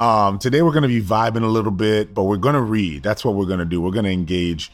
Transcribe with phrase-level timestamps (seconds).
[0.00, 3.02] Um, today we're going to be vibing a little bit, but we're going to read.
[3.02, 3.82] That's what we're going to do.
[3.82, 4.72] We're going to engage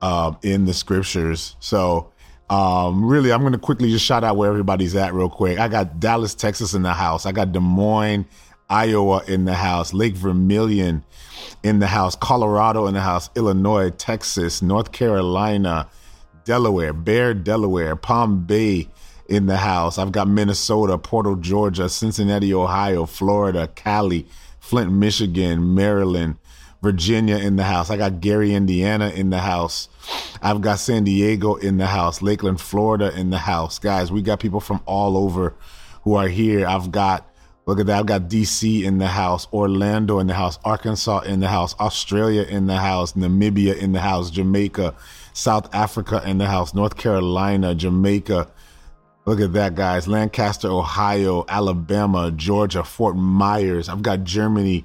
[0.00, 1.54] uh, in the scriptures.
[1.60, 2.10] So,
[2.48, 5.58] um, really, I'm going to quickly just shout out where everybody's at real quick.
[5.58, 7.26] I got Dallas, Texas in the house.
[7.26, 8.24] I got Des Moines,
[8.70, 9.92] Iowa in the house.
[9.92, 11.04] Lake Vermilion
[11.62, 12.16] in the house.
[12.16, 13.28] Colorado in the house.
[13.36, 15.88] Illinois, Texas, North Carolina,
[16.46, 18.88] Delaware, Bear, Delaware, Palm Bay
[19.28, 19.98] in the house.
[19.98, 24.26] I've got Minnesota, Portal, Georgia, Cincinnati, Ohio, Florida, Cali,
[24.64, 26.36] Flint, Michigan, Maryland,
[26.82, 27.90] Virginia in the house.
[27.90, 29.90] I got Gary, Indiana in the house.
[30.40, 33.78] I've got San Diego in the house, Lakeland, Florida in the house.
[33.78, 35.52] Guys, we got people from all over
[36.02, 36.66] who are here.
[36.66, 37.28] I've got
[37.66, 37.98] Look at that.
[37.98, 42.42] I've got DC in the house, Orlando in the house, Arkansas in the house, Australia
[42.42, 44.94] in the house, Namibia in the house, Jamaica,
[45.32, 48.48] South Africa in the house, North Carolina, Jamaica.
[49.26, 50.06] Look at that, guys.
[50.06, 53.88] Lancaster, Ohio, Alabama, Georgia, Fort Myers.
[53.88, 54.84] I've got Germany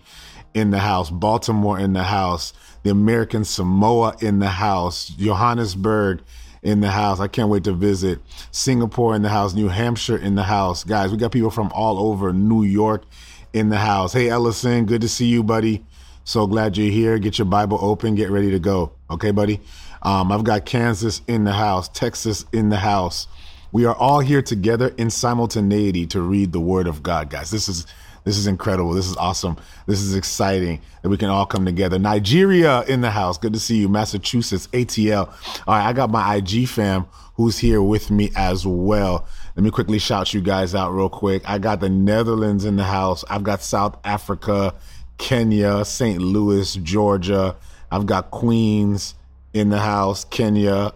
[0.54, 2.54] in the house, Baltimore in the house,
[2.84, 6.22] the American Samoa in the house, Johannesburg
[6.64, 7.20] in the house.
[7.20, 8.20] I can't wait to visit
[8.52, 10.84] Singapore in the house, New Hampshire in the house.
[10.86, 13.04] Guys, we got people from all over New York
[13.52, 14.14] in the house.
[14.14, 15.86] Hey, Ellison, good to see you, buddy.
[16.24, 17.18] So glad you're here.
[17.20, 18.16] Get your Bible open.
[18.16, 18.92] Get ready to go.
[19.10, 19.60] Okay, buddy?
[20.02, 23.28] Um, I've got Kansas in the house, Texas in the house.
[23.72, 27.52] We are all here together in simultaneity to read the Word of God, guys.
[27.52, 27.86] This is
[28.24, 28.94] this is incredible.
[28.94, 29.58] This is awesome.
[29.86, 31.98] This is exciting that we can all come together.
[31.98, 33.38] Nigeria in the house.
[33.38, 33.90] Good to see you.
[33.90, 35.28] Massachusetts, ATL.
[35.68, 39.26] All right, I got my IG fam who's here with me as well.
[39.56, 41.42] Let me quickly shout you guys out real quick.
[41.50, 43.24] I got the Netherlands in the house.
[43.30, 44.76] I've got South Africa,
[45.18, 46.22] Kenya, St.
[46.22, 47.56] Louis, Georgia.
[47.92, 49.16] I've got Queens
[49.54, 50.94] in the house, Kenya,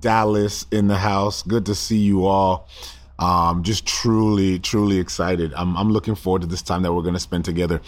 [0.00, 1.42] Dallas in the house.
[1.42, 2.68] Good to see you all.
[3.18, 5.52] Um, just truly, truly excited.
[5.54, 7.80] I'm, I'm looking forward to this time that we're going to spend together.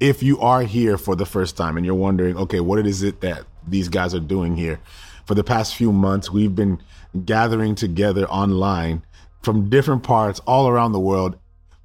[0.00, 3.20] If you are here for the first time and you're wondering, okay, what is it
[3.20, 4.80] that these guys are doing here?
[5.26, 6.82] For the past few months, we've been
[7.24, 9.04] gathering together online
[9.42, 11.38] from different parts all around the world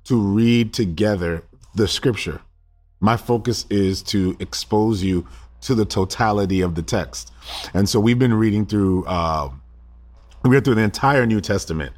[0.05, 1.43] to read together
[1.75, 2.41] the scripture.
[2.99, 5.27] My focus is to expose you
[5.61, 7.31] to the totality of the text.
[7.73, 9.49] And so we've been reading through, uh,
[10.45, 11.93] we read through the entire New Testament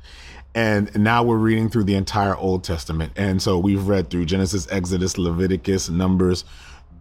[0.55, 3.11] and now we're reading through the entire Old Testament.
[3.17, 6.45] And so we've read through Genesis, Exodus, Leviticus, Numbers,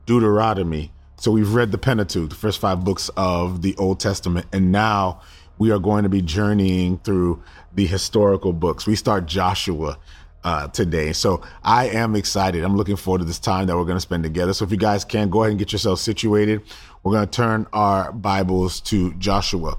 [0.07, 0.93] Deuteronomy.
[1.17, 4.47] So we've read the Pentateuch, the first five books of the Old Testament.
[4.53, 5.23] And now
[5.57, 7.43] we are going to be journeying through
[7.75, 8.87] the historical books.
[8.87, 9.99] We start Joshua
[10.43, 11.13] uh, today.
[11.13, 12.63] So I am excited.
[12.65, 14.53] I'm looking forward to this time that we're going to spend together.
[14.53, 16.61] So if you guys can, go ahead and get yourselves situated.
[17.03, 19.79] We're going to turn our Bibles to Joshua.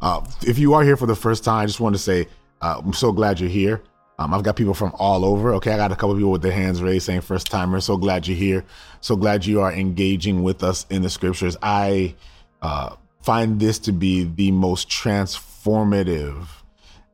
[0.00, 2.26] Uh, if you are here for the first time, I just want to say,
[2.60, 3.82] uh, I'm so glad you're here.
[4.18, 5.54] Um, I've got people from all over.
[5.54, 7.80] Okay, I got a couple people with their hands raised saying first timer.
[7.80, 8.64] So glad you're here.
[9.00, 11.56] So glad you are engaging with us in the scriptures.
[11.62, 12.14] I
[12.60, 16.46] uh, find this to be the most transformative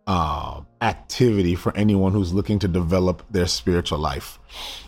[0.09, 4.41] uh, activity for anyone who's looking to develop their spiritual life.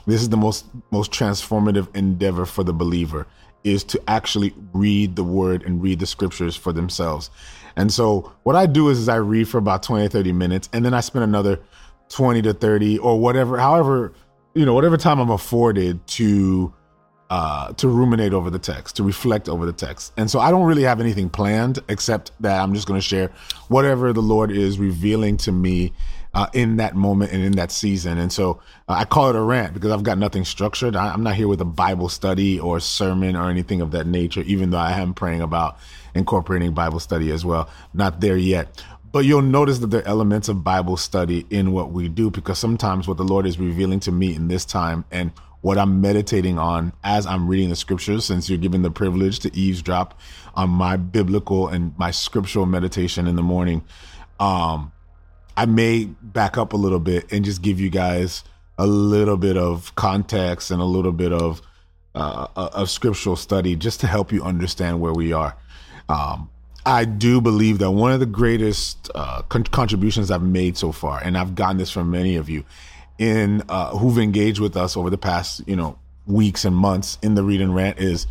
[0.06, 3.26] This is the most most transformative endeavor for the believer
[3.64, 7.30] is to actually read the word and read the scriptures for themselves.
[7.78, 10.68] And so what I do is, is I read for about 20 or 30 minutes
[10.72, 11.60] and then I spend another
[12.08, 14.12] 20 to 30 or whatever, however,
[14.54, 16.74] you know, whatever time I'm afforded to
[17.30, 20.14] uh, to ruminate over the text, to reflect over the text.
[20.16, 23.30] And so I don't really have anything planned except that I'm just going to share
[23.68, 25.92] whatever the Lord is revealing to me
[26.32, 28.16] uh, in that moment and in that season.
[28.16, 30.96] And so uh, I call it a rant because I've got nothing structured.
[30.96, 34.40] I, I'm not here with a Bible study or sermon or anything of that nature,
[34.42, 35.78] even though I am praying about
[36.18, 37.68] incorporating Bible study as well.
[37.94, 38.82] Not there yet.
[39.10, 42.58] But you'll notice that there are elements of Bible study in what we do because
[42.58, 46.58] sometimes what the Lord is revealing to me in this time and what I'm meditating
[46.58, 50.20] on as I'm reading the scriptures, since you're given the privilege to eavesdrop
[50.54, 53.82] on my biblical and my scriptural meditation in the morning,
[54.38, 54.92] um,
[55.56, 58.44] I may back up a little bit and just give you guys
[58.76, 61.60] a little bit of context and a little bit of
[62.14, 65.56] uh, of scriptural study just to help you understand where we are.
[66.08, 66.50] Um,
[66.86, 71.20] I do believe that one of the greatest uh, con- contributions I've made so far,
[71.22, 72.64] and I've gotten this from many of you,
[73.18, 77.34] in uh, who've engaged with us over the past, you know, weeks and months in
[77.34, 78.26] the read and rant is,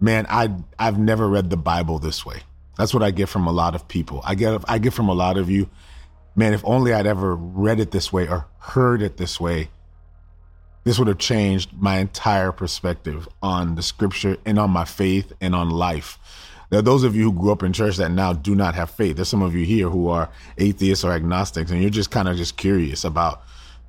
[0.00, 2.40] man, I I've never read the Bible this way.
[2.76, 4.20] That's what I get from a lot of people.
[4.24, 5.68] I get I get from a lot of you,
[6.36, 6.52] man.
[6.52, 9.70] If only I'd ever read it this way or heard it this way,
[10.84, 15.54] this would have changed my entire perspective on the Scripture and on my faith and
[15.54, 16.18] on life.
[16.70, 19.16] Are those of you who grew up in church that now do not have faith.
[19.16, 20.28] There's some of you here who are
[20.58, 23.42] atheists or agnostics, and you're just kind of just curious about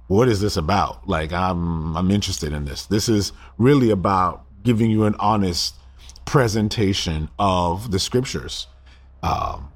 [0.08, 1.08] what is this about?
[1.08, 2.86] Like, I'm I'm interested in this.
[2.86, 5.76] This is really about giving you an honest
[6.26, 8.68] presentation of the scriptures.
[9.22, 9.72] Um,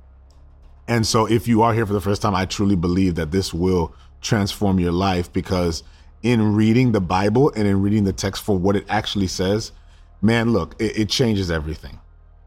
[0.87, 3.53] and so, if you are here for the first time, I truly believe that this
[3.53, 5.83] will transform your life because
[6.23, 9.71] in reading the Bible and in reading the text for what it actually says,
[10.21, 11.99] man, look, it, it changes everything.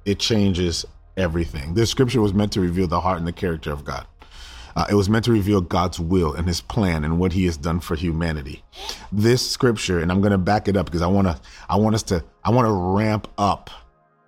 [0.06, 0.86] It changes
[1.16, 1.74] everything.
[1.74, 4.06] This scripture was meant to reveal the heart and the character of God.
[4.76, 7.56] Uh, it was meant to reveal God's will and his plan and what he has
[7.56, 8.62] done for humanity.
[9.10, 11.94] This scripture, and I'm going to back it up because I want to, I want
[11.94, 13.70] us to, I want to ramp up.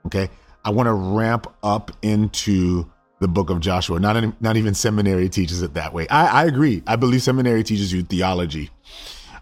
[0.06, 0.30] Okay.
[0.64, 2.90] I want to ramp up into
[3.20, 4.00] the book of Joshua.
[4.00, 6.08] Not, any, not even seminary teaches it that way.
[6.08, 6.82] I, I agree.
[6.86, 8.70] I believe seminary teaches you theology.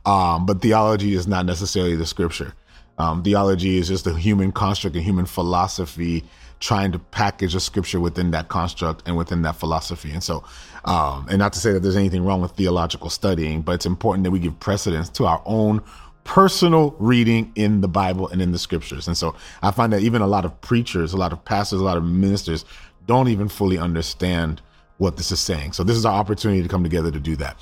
[0.04, 2.52] Um, but theology is not necessarily the scripture.
[2.98, 6.24] Um, theology is just a human construct, a human philosophy
[6.58, 10.10] trying to package a scripture within that construct and within that philosophy.
[10.10, 10.42] And so,
[10.84, 14.24] um, and not to say that there's anything wrong with theological studying, but it's important
[14.24, 15.82] that we give precedence to our own
[16.24, 19.06] personal reading in the Bible and in the scriptures.
[19.06, 21.84] And so I find that even a lot of preachers, a lot of pastors, a
[21.84, 22.64] lot of ministers
[23.06, 24.60] don't even fully understand
[24.98, 25.72] what this is saying.
[25.72, 27.56] So this is our opportunity to come together to do that.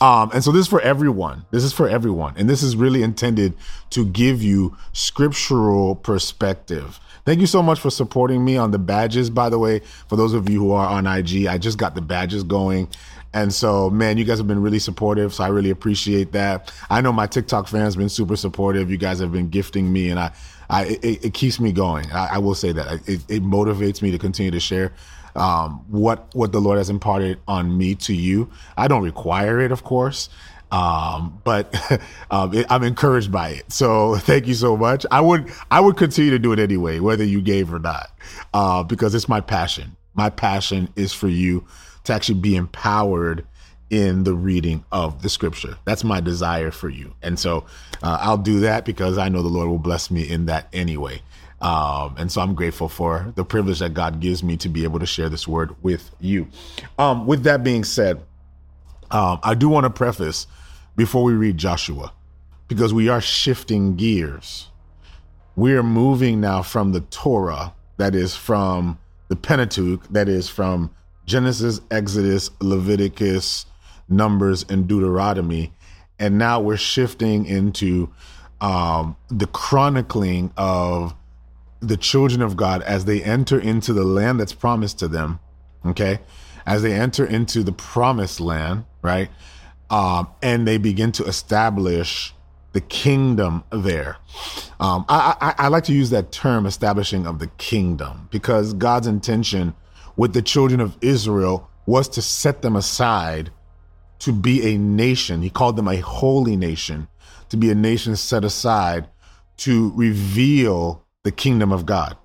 [0.00, 1.44] Um, and so this is for everyone.
[1.50, 2.34] This is for everyone.
[2.36, 3.54] And this is really intended
[3.90, 7.00] to give you scriptural perspective.
[7.24, 9.30] Thank you so much for supporting me on the badges.
[9.30, 12.02] By the way, for those of you who are on IG, I just got the
[12.02, 12.88] badges going.
[13.32, 15.32] And so, man, you guys have been really supportive.
[15.32, 16.72] So I really appreciate that.
[16.90, 18.90] I know my TikTok fans been super supportive.
[18.90, 20.32] You guys have been gifting me and I,
[20.68, 22.10] I, it, it keeps me going.
[22.12, 24.92] I, I will say that it, it motivates me to continue to share
[25.34, 28.50] um, what what the Lord has imparted on me to you.
[28.76, 30.28] I don't require it, of course,
[30.70, 31.74] um, but
[32.30, 33.72] um, it, I'm encouraged by it.
[33.72, 35.04] So thank you so much.
[35.10, 38.10] I would I would continue to do it anyway, whether you gave or not,
[38.52, 39.96] uh, because it's my passion.
[40.14, 41.64] My passion is for you
[42.04, 43.46] to actually be empowered
[43.90, 45.76] in the reading of the scripture.
[45.84, 47.14] That's my desire for you.
[47.22, 47.66] And so
[48.02, 51.22] uh, I'll do that because I know the Lord will bless me in that anyway.
[51.64, 54.98] Um, and so I'm grateful for the privilege that God gives me to be able
[54.98, 56.46] to share this word with you.
[56.98, 58.20] Um, with that being said,
[59.10, 60.46] um, I do want to preface
[60.94, 62.12] before we read Joshua,
[62.68, 64.68] because we are shifting gears.
[65.56, 70.90] We are moving now from the Torah, that is from the Pentateuch, that is from
[71.24, 73.64] Genesis, Exodus, Leviticus,
[74.10, 75.72] Numbers, and Deuteronomy.
[76.18, 78.12] And now we're shifting into
[78.60, 81.14] um, the chronicling of
[81.88, 85.38] the children of God as they enter into the land that's promised to them,
[85.84, 86.20] okay,
[86.66, 89.30] as they enter into the promised land, right,
[89.90, 92.34] um, and they begin to establish
[92.72, 94.16] the kingdom there.
[94.80, 99.06] Um, I, I, I like to use that term, establishing of the kingdom, because God's
[99.06, 99.74] intention
[100.16, 103.50] with the children of Israel was to set them aside
[104.20, 105.42] to be a nation.
[105.42, 107.08] He called them a holy nation,
[107.50, 109.08] to be a nation set aside
[109.58, 112.16] to reveal the kingdom of God,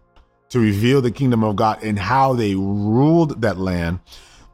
[0.50, 4.00] to reveal the kingdom of God and how they ruled that land,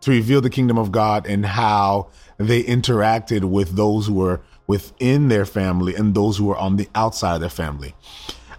[0.01, 5.29] to reveal the kingdom of God and how they interacted with those who were within
[5.29, 7.95] their family and those who were on the outside of their family.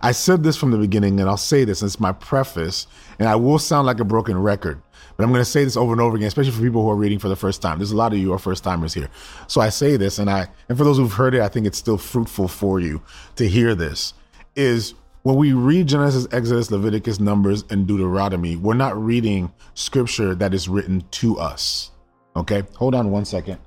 [0.03, 2.87] I said this from the beginning, and I'll say this, it's my preface,
[3.19, 4.83] and I will sound like a broken record,
[5.17, 6.97] but I'm going to say this over and over again, especially for people who are
[6.97, 7.79] reading for the first time.
[7.79, 9.09] There's a lot of you are first timers here.
[9.47, 11.79] So I say this, and I, and for those who've heard it, I think it's
[11.79, 13.03] still fruitful for you
[13.37, 14.15] to hear this
[14.57, 14.95] is
[15.27, 20.69] when we read Genesis, Exodus, Leviticus, Numbers, and Deuteronomy, we're not reading scripture that is
[20.69, 21.91] written to us.
[22.37, 23.59] Okay, hold on one second.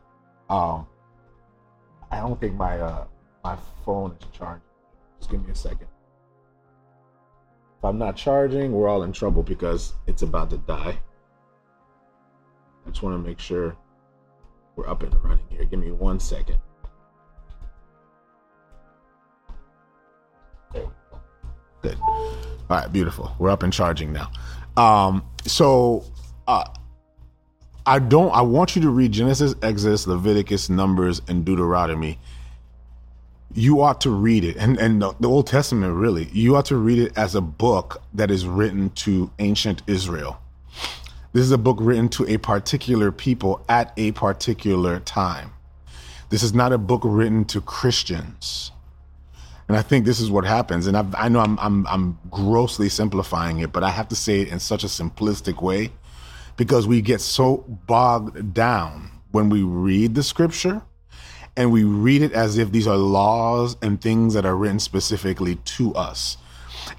[0.49, 0.87] Um,
[2.11, 3.03] I don't think my uh
[3.43, 4.61] my phone is charging.
[5.19, 5.87] Just give me a second.
[7.77, 10.97] If I'm not charging, we're all in trouble because it's about to die.
[12.85, 13.75] I just want to make sure
[14.77, 15.65] we're up and running here.
[15.65, 16.57] Give me one second.
[21.81, 21.97] Good.
[22.01, 22.37] All
[22.69, 23.35] right, beautiful.
[23.39, 24.31] We're up and charging now.
[24.77, 26.05] Um, so
[26.47, 26.65] uh,
[27.85, 28.31] I don't.
[28.31, 32.19] I want you to read Genesis, Exodus, Leviticus, Numbers, and Deuteronomy.
[33.53, 36.25] You ought to read it, and and the, the Old Testament really.
[36.31, 40.39] You ought to read it as a book that is written to ancient Israel.
[41.31, 45.51] This is a book written to a particular people at a particular time.
[46.29, 48.71] This is not a book written to Christians.
[49.69, 50.87] And I think this is what happens.
[50.87, 54.41] And I've, i know I'm, I'm, I'm grossly simplifying it, but I have to say
[54.41, 55.91] it in such a simplistic way
[56.57, 60.81] because we get so bogged down when we read the scripture
[61.55, 65.55] and we read it as if these are laws and things that are written specifically
[65.55, 66.37] to us.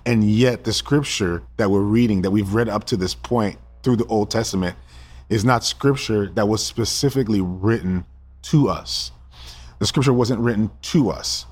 [0.07, 3.97] And yet, the scripture that we're reading, that we've read up to this point through
[3.97, 4.77] the Old Testament,
[5.29, 8.05] is not scripture that was specifically written
[8.43, 9.11] to us
[9.81, 11.47] the scripture wasn't written to us.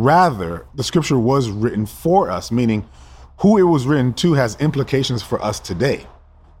[0.00, 2.88] Rather, the scripture was written for us, meaning
[3.40, 6.06] who it was written to has implications for us today.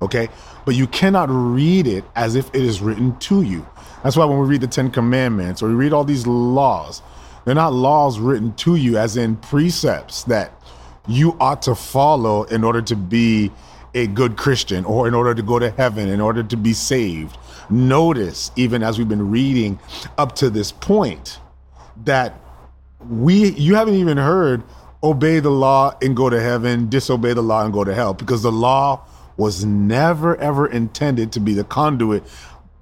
[0.02, 0.28] Okay.
[0.66, 3.66] But you cannot read it as if it is written to you.
[4.02, 7.00] That's why when we read the Ten Commandments or we read all these laws,
[7.46, 10.52] they're not laws written to you as in precepts that
[11.08, 13.50] you ought to follow in order to be
[13.94, 17.38] a good Christian or in order to go to heaven, in order to be saved.
[17.70, 19.78] Notice, even as we've been reading
[20.18, 21.40] up to this point,
[22.04, 22.38] that
[23.08, 24.62] we you haven't even heard
[25.02, 28.42] obey the law and go to heaven, disobey the law and go to hell, because
[28.42, 29.04] the law
[29.36, 32.22] was never ever intended to be the conduit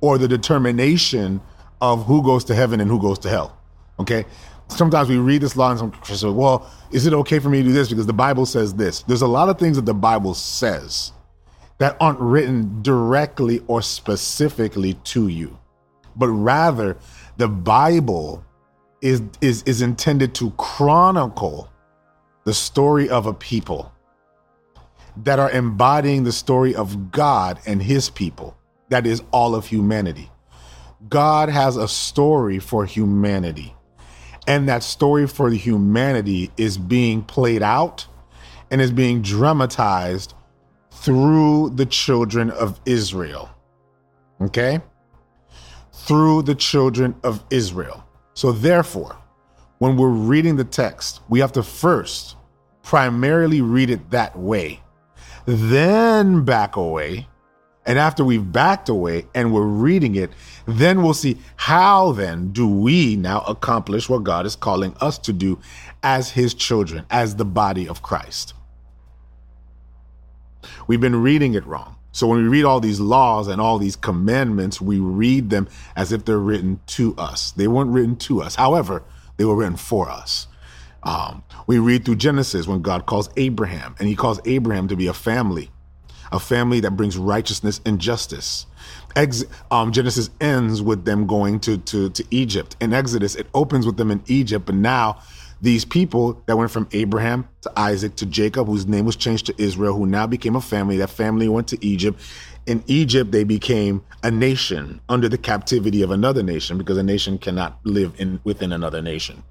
[0.00, 1.40] or the determination
[1.80, 3.56] of who goes to heaven and who goes to hell.
[3.98, 4.24] Okay.
[4.70, 7.62] Sometimes we read this law and some Christians say, well, is it okay for me
[7.62, 7.88] to do this?
[7.88, 9.02] Because the Bible says this.
[9.02, 11.12] There's a lot of things that the Bible says
[11.78, 15.58] that aren't written directly or specifically to you,
[16.16, 16.98] but rather
[17.38, 18.44] the Bible
[19.00, 21.70] is, is, is intended to chronicle
[22.44, 23.92] the story of a people
[25.24, 28.56] that are embodying the story of God and his people.
[28.88, 30.30] That is all of humanity.
[31.08, 33.74] God has a story for humanity.
[34.46, 38.06] And that story for humanity is being played out
[38.70, 40.34] and is being dramatized
[40.90, 43.50] through the children of Israel.
[44.40, 44.80] Okay?
[45.92, 48.07] Through the children of Israel.
[48.38, 49.16] So, therefore,
[49.78, 52.36] when we're reading the text, we have to first
[52.84, 54.80] primarily read it that way,
[55.44, 57.26] then back away.
[57.84, 60.30] And after we've backed away and we're reading it,
[60.66, 65.32] then we'll see how then do we now accomplish what God is calling us to
[65.32, 65.58] do
[66.04, 68.54] as his children, as the body of Christ.
[70.86, 71.97] We've been reading it wrong.
[72.12, 76.12] So when we read all these laws and all these commandments, we read them as
[76.12, 77.52] if they're written to us.
[77.52, 78.54] They weren't written to us.
[78.54, 79.04] However,
[79.36, 80.48] they were written for us.
[81.02, 85.06] Um, we read through Genesis when God calls Abraham, and he calls Abraham to be
[85.06, 85.70] a family,
[86.32, 88.66] a family that brings righteousness and justice.
[89.14, 92.76] Ex- um, Genesis ends with them going to, to, to Egypt.
[92.80, 95.22] In Exodus, it opens with them in Egypt, but now
[95.60, 99.54] these people that went from Abraham to Isaac to Jacob, whose name was changed to
[99.58, 102.20] Israel, who now became a family, that family went to Egypt
[102.68, 107.38] in Egypt, they became a nation under the captivity of another nation because a nation
[107.38, 109.42] cannot live in within another nation.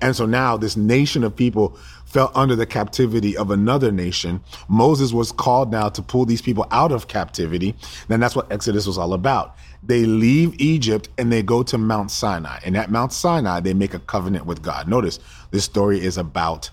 [0.00, 1.76] And so now this nation of people
[2.10, 4.40] fell under the captivity of another nation.
[4.68, 7.74] Moses was called now to pull these people out of captivity.
[8.08, 9.54] And that's what Exodus was all about.
[9.82, 12.58] They leave Egypt and they go to Mount Sinai.
[12.64, 14.88] And at Mount Sinai, they make a covenant with God.
[14.88, 15.20] Notice
[15.52, 16.68] this story is about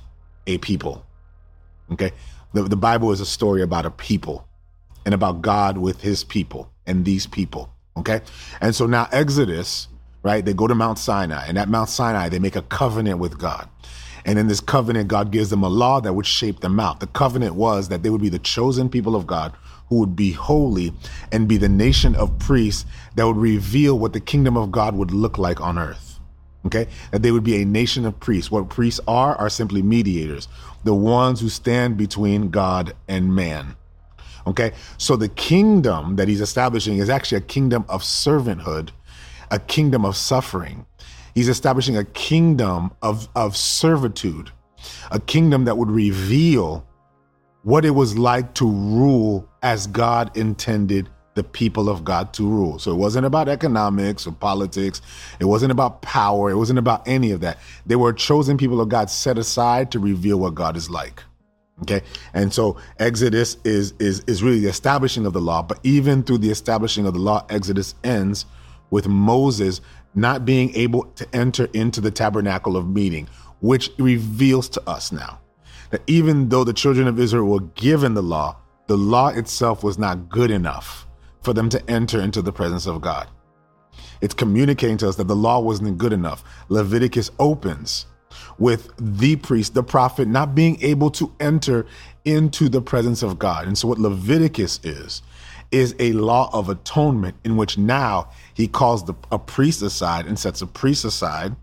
[0.48, 1.06] a people.
[1.92, 2.12] Okay.
[2.54, 4.48] The, the Bible is a story about a people
[5.06, 7.72] and about God with his people and these people.
[7.96, 8.22] Okay.
[8.60, 9.88] And so now Exodus,
[10.24, 10.44] right?
[10.44, 13.70] They go to Mount Sinai, and at Mount Sinai, they make a covenant with God.
[14.28, 17.00] And in this covenant, God gives them a law that would shape them out.
[17.00, 19.54] The covenant was that they would be the chosen people of God
[19.88, 20.94] who would be holy
[21.32, 25.12] and be the nation of priests that would reveal what the kingdom of God would
[25.12, 26.20] look like on earth.
[26.66, 26.88] Okay?
[27.12, 28.52] That they would be a nation of priests.
[28.52, 30.50] What priests are, are simply mediators,
[30.84, 33.78] the ones who stand between God and man.
[34.46, 34.72] Okay.
[34.98, 38.90] So the kingdom that he's establishing is actually a kingdom of servanthood,
[39.52, 40.86] a kingdom of suffering.
[41.38, 44.50] He's establishing a kingdom of, of servitude,
[45.12, 46.84] a kingdom that would reveal
[47.62, 52.80] what it was like to rule as God intended the people of God to rule.
[52.80, 55.00] So it wasn't about economics or politics.
[55.40, 56.50] It wasn't about power.
[56.50, 57.60] It wasn't about any of that.
[57.86, 61.22] They were chosen people of God set aside to reveal what God is like.
[61.84, 62.02] Okay.
[62.34, 66.40] And so Exodus is is is really the establishing of the law, but even through
[66.40, 68.48] the establishing of the law, Exodus ends
[68.90, 69.82] with Moses
[70.18, 73.30] not being able to enter into the tabernacle of meeting,
[73.62, 75.40] which reveals to us now
[75.92, 78.58] that even though the children of Israel were given the law,
[78.88, 81.08] the law itself was not good enough
[81.42, 83.28] for them to enter into the presence of God.
[84.20, 86.44] It's communicating to us that the law wasn't good enough.
[86.70, 88.08] Leviticus opens
[88.58, 91.86] with the priest, the prophet, not being able to enter
[92.26, 93.68] into the presence of God.
[93.68, 95.22] And so, what Leviticus is,
[95.72, 100.40] is a law of atonement in which now he calls the, a priest aside and
[100.40, 101.56] sets a priest aside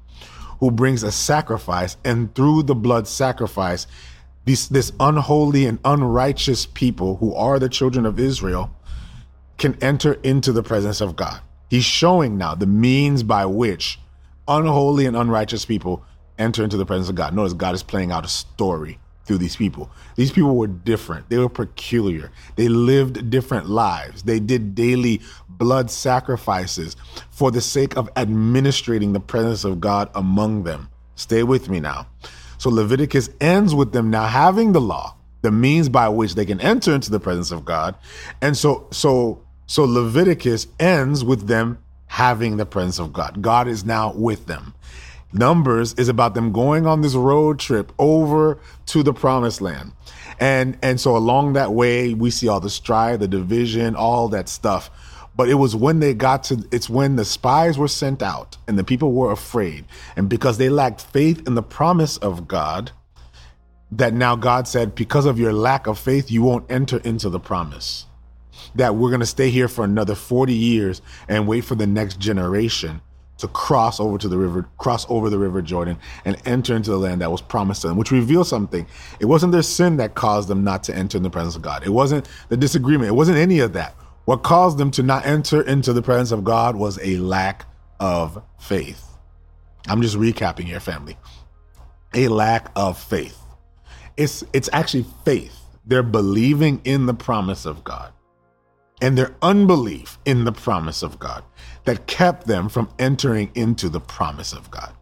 [0.61, 1.97] who brings a sacrifice.
[2.05, 3.87] And through the blood sacrifice,
[4.45, 8.71] this, this unholy and unrighteous people who are the children of Israel
[9.57, 11.41] can enter into the presence of God.
[11.71, 13.99] He's showing now the means by which
[14.47, 16.05] unholy and unrighteous people
[16.39, 17.35] enter into the presence of God.
[17.35, 19.91] Notice God is playing out a story through these people.
[20.17, 21.29] These people were different.
[21.29, 22.31] They were peculiar.
[22.57, 24.23] They lived different lives.
[24.23, 26.97] They did daily blood sacrifices
[27.31, 30.89] for the sake of administrating the presence of God among them.
[31.17, 32.07] Stay with me now.
[32.59, 36.61] So Leviticus ends with them now having the law, the means by which they can
[36.61, 37.95] enter into the presence of God.
[38.41, 43.43] And so so so Leviticus ends with them having the presence of God.
[43.43, 44.75] God is now with them.
[45.35, 49.93] Numbers is about them going on this road trip over to the promised land.
[50.39, 54.49] And and so along that way we see all the strife, the division, all that
[54.49, 54.91] stuff.
[55.37, 58.79] But it was when they got to it's when the spies were sent out and
[58.79, 59.87] the people were afraid.
[60.15, 62.93] And because they lacked faith in the promise of God,
[63.91, 67.41] that now God said, because of your lack of faith, you won't enter into the
[67.41, 68.07] promise.
[68.77, 72.21] That we're going to stay here for another 40 years and wait for the next
[72.21, 73.01] generation
[73.39, 76.99] to cross over to the river, cross over the river Jordan and enter into the
[76.99, 78.87] land that was promised to them, which reveals something.
[79.21, 81.85] It wasn't their sin that caused them not to enter in the presence of God.
[81.85, 83.09] It wasn't the disagreement.
[83.09, 83.95] It wasn't any of that.
[84.25, 87.67] What caused them to not enter into the presence of God was a lack
[88.01, 89.05] of faith.
[89.89, 91.19] I'm just recapping here, family.
[92.15, 93.39] A lack of faith.
[94.17, 95.61] It's it's actually faith.
[95.85, 98.13] They're believing in the promise of God
[99.03, 101.45] and their unbelief in the promise of God
[101.85, 104.93] that kept them from entering into the promise of God.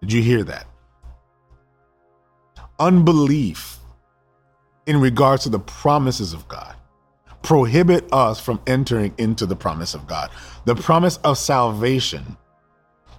[0.00, 0.66] Did you hear that?
[2.78, 3.78] Unbelief
[4.86, 6.74] in regards to the promises of God
[7.42, 10.30] prohibit us from entering into the promise of God.
[10.64, 12.36] The promise of salvation,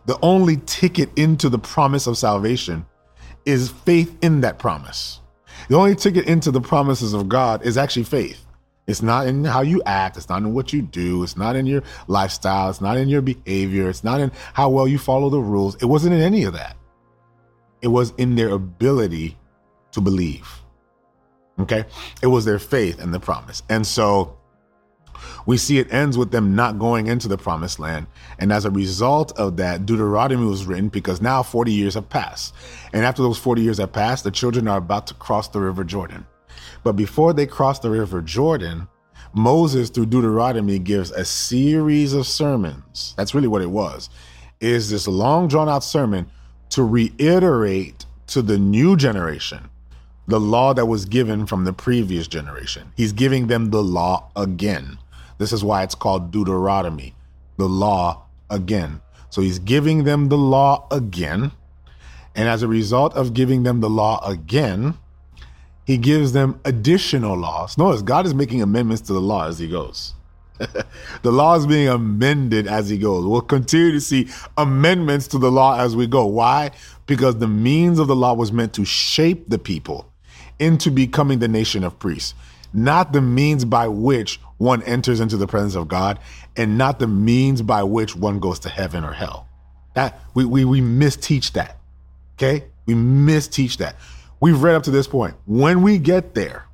[0.05, 2.85] the only ticket into the promise of salvation
[3.45, 5.19] is faith in that promise.
[5.67, 8.45] The only ticket into the promises of God is actually faith.
[8.89, 10.17] It's not in how you act.
[10.17, 11.21] It's not in what you do.
[11.21, 12.71] It's not in your lifestyle.
[12.71, 13.87] It's not in your behavior.
[13.87, 15.75] It's not in how well you follow the rules.
[15.75, 16.75] It wasn't in any of that.
[17.83, 19.37] It was in their ability
[19.91, 20.49] to believe.
[21.59, 21.85] Okay.
[22.23, 23.61] It was their faith in the promise.
[23.69, 24.39] And so
[25.45, 28.07] we see it ends with them not going into the promised land.
[28.39, 32.55] And as a result of that, Deuteronomy was written because now 40 years have passed.
[32.91, 35.83] And after those 40 years have passed, the children are about to cross the river
[35.83, 36.25] Jordan.
[36.83, 38.87] But before they cross the river Jordan,
[39.33, 43.13] Moses, through Deuteronomy, gives a series of sermons.
[43.17, 44.09] That's really what it was.
[44.59, 46.29] Is this long drawn out sermon
[46.69, 49.69] to reiterate to the new generation
[50.29, 52.91] the law that was given from the previous generation.
[52.95, 54.99] He's giving them the law again.
[55.39, 57.15] This is why it's called Deuteronomy,
[57.57, 59.01] the law again.
[59.31, 61.51] So he's giving them the law again.
[62.35, 64.99] And as a result of giving them the law again,
[65.89, 67.75] he gives them additional laws.
[67.75, 70.13] Notice God is making amendments to the law as he goes.
[71.23, 73.25] the law is being amended as he goes.
[73.25, 76.27] We'll continue to see amendments to the law as we go.
[76.27, 76.69] Why?
[77.07, 80.13] Because the means of the law was meant to shape the people
[80.59, 82.35] into becoming the nation of priests,
[82.71, 86.19] not the means by which one enters into the presence of God,
[86.55, 89.47] and not the means by which one goes to heaven or hell.
[89.95, 91.79] That we we, we misteach that.
[92.37, 92.65] Okay?
[92.85, 93.95] We misteach that.
[94.39, 95.35] We've read up to this point.
[95.45, 96.65] When we get there,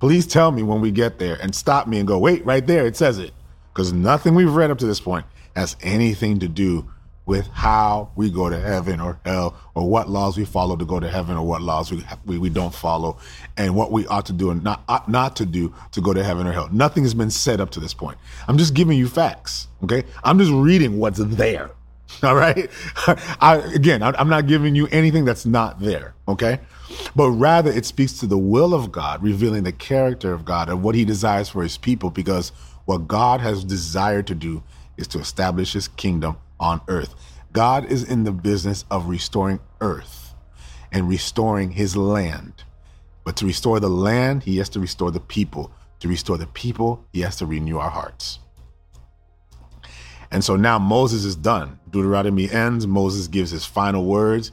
[0.00, 2.86] please tell me when we get there and stop me and go, wait, right there,
[2.86, 3.32] it says it.
[3.72, 6.88] Because nothing we've read up to this point has anything to do
[7.28, 10.98] with how we go to heaven or hell or what laws we follow to go
[10.98, 13.18] to heaven or what laws we, we, we don't follow
[13.58, 16.24] and what we ought to do and not ought not to do to go to
[16.24, 16.70] heaven or hell.
[16.72, 18.16] Nothing has been said up to this point.
[18.48, 19.68] I'm just giving you facts.
[19.84, 20.04] Okay.
[20.24, 21.70] I'm just reading what's there.
[22.22, 22.70] All right.
[23.40, 26.14] I, again, I'm not giving you anything that's not there.
[26.26, 26.60] Okay.
[27.14, 30.82] But rather, it speaks to the will of God, revealing the character of God and
[30.82, 32.50] what he desires for his people, because
[32.86, 34.62] what God has desired to do
[34.96, 37.14] is to establish his kingdom on earth.
[37.52, 40.34] God is in the business of restoring earth
[40.90, 42.64] and restoring his land.
[43.24, 45.70] But to restore the land, he has to restore the people.
[46.00, 48.38] To restore the people, he has to renew our hearts.
[50.30, 51.77] And so now Moses is done.
[51.90, 52.86] Deuteronomy ends.
[52.86, 54.52] Moses gives his final words.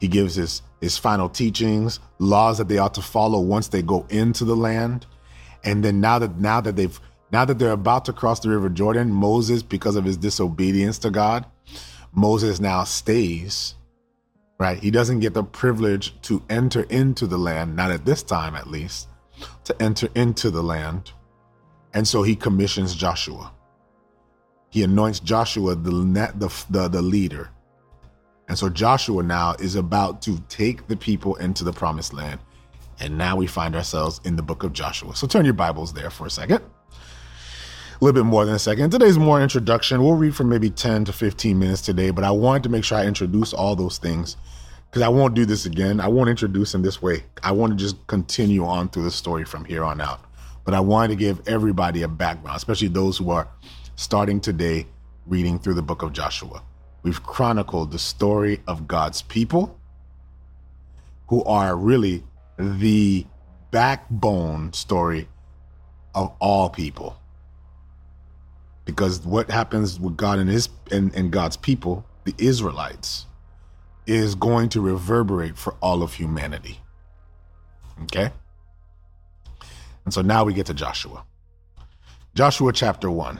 [0.00, 4.06] He gives his, his final teachings, laws that they ought to follow once they go
[4.10, 5.06] into the land.
[5.64, 6.98] And then now that now that they've
[7.30, 11.10] now that they're about to cross the river Jordan, Moses, because of his disobedience to
[11.10, 11.46] God,
[12.12, 13.74] Moses now stays.
[14.58, 14.78] Right?
[14.78, 18.68] He doesn't get the privilege to enter into the land, not at this time at
[18.68, 19.08] least,
[19.64, 21.12] to enter into the land.
[21.94, 23.52] And so he commissions Joshua
[24.72, 27.50] he anoints Joshua the, the, the, the leader.
[28.48, 32.40] And so Joshua now is about to take the people into the promised land.
[32.98, 35.14] And now we find ourselves in the book of Joshua.
[35.14, 36.62] So turn your Bibles there for a second.
[36.62, 38.90] A little bit more than a second.
[38.90, 40.02] Today's more introduction.
[40.02, 42.96] We'll read for maybe 10 to 15 minutes today, but I wanted to make sure
[42.96, 44.38] I introduce all those things
[44.88, 46.00] because I won't do this again.
[46.00, 47.24] I won't introduce in this way.
[47.42, 50.24] I want to just continue on through the story from here on out.
[50.64, 53.48] But I wanted to give everybody a background, especially those who are
[53.96, 54.86] starting today,
[55.26, 56.62] reading through the book of Joshua.
[57.02, 59.78] We've chronicled the story of God's people
[61.28, 62.22] who are really
[62.58, 63.26] the
[63.70, 65.28] backbone story
[66.14, 67.18] of all people.
[68.84, 73.26] Because what happens with God and his and, and God's people, the Israelites,
[74.06, 76.80] is going to reverberate for all of humanity.
[78.02, 78.30] Okay?
[80.04, 81.24] And so now we get to Joshua.
[82.34, 83.38] Joshua chapter 1.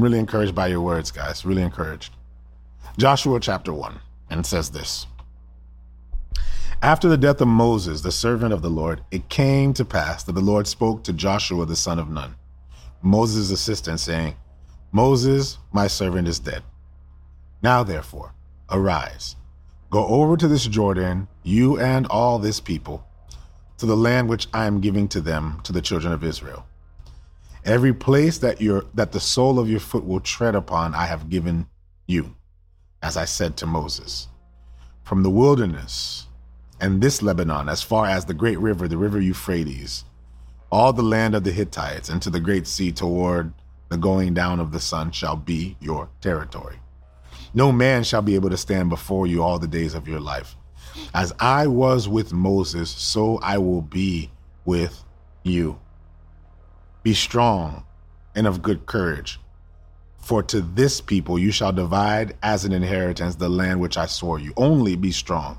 [0.00, 1.44] Really encouraged by your words, guys.
[1.44, 2.14] Really encouraged.
[2.96, 4.00] Joshua chapter 1.
[4.30, 5.06] And says this
[6.80, 10.32] After the death of Moses, the servant of the Lord, it came to pass that
[10.32, 12.34] the Lord spoke to Joshua the son of Nun,
[13.02, 14.36] Moses' assistant, saying,
[14.90, 16.62] Moses, my servant, is dead.
[17.62, 18.32] Now therefore,
[18.70, 19.36] arise,
[19.90, 23.04] go over to this Jordan, you and all this people,
[23.76, 26.64] to the land which I am giving to them, to the children of Israel.
[27.64, 31.28] Every place that your that the sole of your foot will tread upon, I have
[31.28, 31.68] given
[32.06, 32.34] you,
[33.02, 34.28] as I said to Moses.
[35.02, 36.26] From the wilderness
[36.80, 40.04] and this Lebanon, as far as the great river, the river Euphrates,
[40.72, 43.52] all the land of the Hittites, and to the great sea toward
[43.90, 46.78] the going down of the sun shall be your territory.
[47.52, 50.56] No man shall be able to stand before you all the days of your life.
[51.12, 54.30] As I was with Moses, so I will be
[54.64, 55.04] with
[55.42, 55.78] you.
[57.02, 57.84] Be strong
[58.34, 59.40] and of good courage.
[60.18, 64.38] For to this people you shall divide as an inheritance the land which I swore
[64.38, 64.52] you.
[64.56, 65.58] Only be strong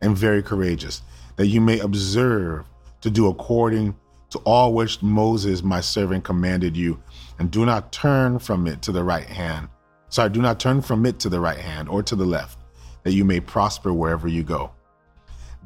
[0.00, 1.02] and very courageous,
[1.36, 2.64] that you may observe
[3.02, 3.94] to do according
[4.30, 7.02] to all which Moses my servant commanded you,
[7.38, 9.68] and do not turn from it to the right hand.
[10.08, 12.58] Sorry, do not turn from it to the right hand or to the left,
[13.02, 14.70] that you may prosper wherever you go.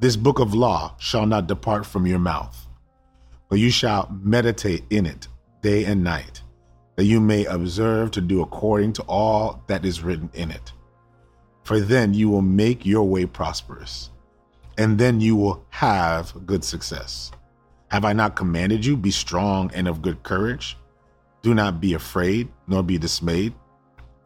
[0.01, 2.64] This book of law shall not depart from your mouth
[3.57, 5.29] you shall meditate in it
[5.63, 6.43] day and night,
[6.97, 10.73] that you may observe to do according to all that is written in it.
[11.65, 14.11] For then you will make your way prosperous,
[14.77, 17.31] and then you will have good success.
[17.89, 18.97] Have I not commanded you?
[18.97, 20.77] Be strong and of good courage.
[21.43, 23.55] Do not be afraid, nor be dismayed,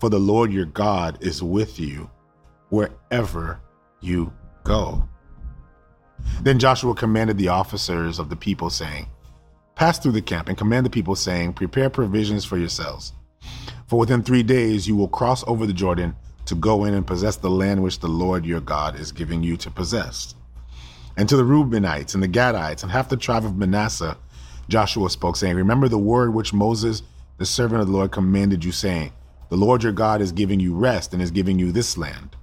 [0.00, 2.10] for the Lord your God is with you
[2.70, 3.60] wherever
[4.00, 4.32] you
[4.64, 5.08] go.
[6.42, 9.08] Then Joshua commanded the officers of the people, saying,
[9.78, 13.12] Pass through the camp and command the people, saying, Prepare provisions for yourselves.
[13.86, 17.36] For within three days you will cross over the Jordan to go in and possess
[17.36, 20.34] the land which the Lord your God is giving you to possess.
[21.16, 24.18] And to the Reubenites and the Gadites and half the tribe of Manasseh,
[24.68, 27.04] Joshua spoke, saying, Remember the word which Moses,
[27.36, 29.12] the servant of the Lord, commanded you, saying,
[29.48, 32.34] The Lord your God is giving you rest and is giving you this land.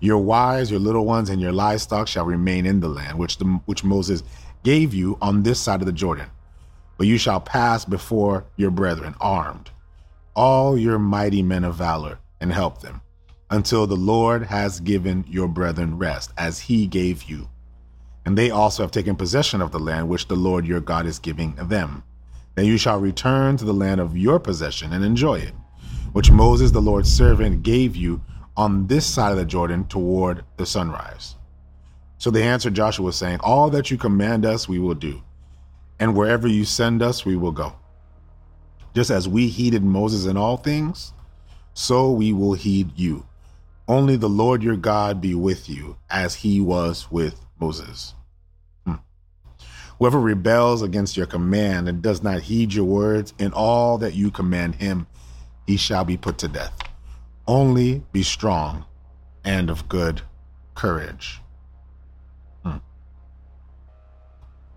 [0.00, 3.46] Your wives, your little ones, and your livestock shall remain in the land which, the,
[3.64, 4.22] which Moses
[4.62, 6.26] gave you on this side of the Jordan
[6.96, 9.70] but you shall pass before your brethren armed,
[10.34, 13.00] all your mighty men of valor, and help them,
[13.50, 17.48] until the Lord has given your brethren rest, as he gave you.
[18.24, 21.18] And they also have taken possession of the land which the Lord your God is
[21.18, 22.02] giving them.
[22.54, 25.54] Then you shall return to the land of your possession and enjoy it,
[26.12, 28.20] which Moses, the Lord's servant, gave you
[28.56, 31.36] on this side of the Jordan toward the sunrise.
[32.18, 35.22] So they answered Joshua, saying, All that you command us, we will do
[35.98, 37.74] and wherever you send us, we will go.
[38.94, 41.12] Just as we heeded Moses in all things,
[41.74, 43.26] so we will heed you.
[43.88, 48.14] Only the Lord your God be with you, as he was with Moses.
[48.84, 48.94] Hmm.
[49.98, 54.30] Whoever rebels against your command and does not heed your words in all that you
[54.30, 55.06] command him,
[55.66, 56.76] he shall be put to death.
[57.46, 58.84] Only be strong
[59.44, 60.22] and of good
[60.74, 61.40] courage.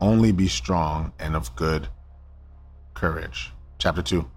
[0.02, 1.88] Only be strong and of good
[2.94, 3.52] courage.
[3.78, 4.30] Chapter 2.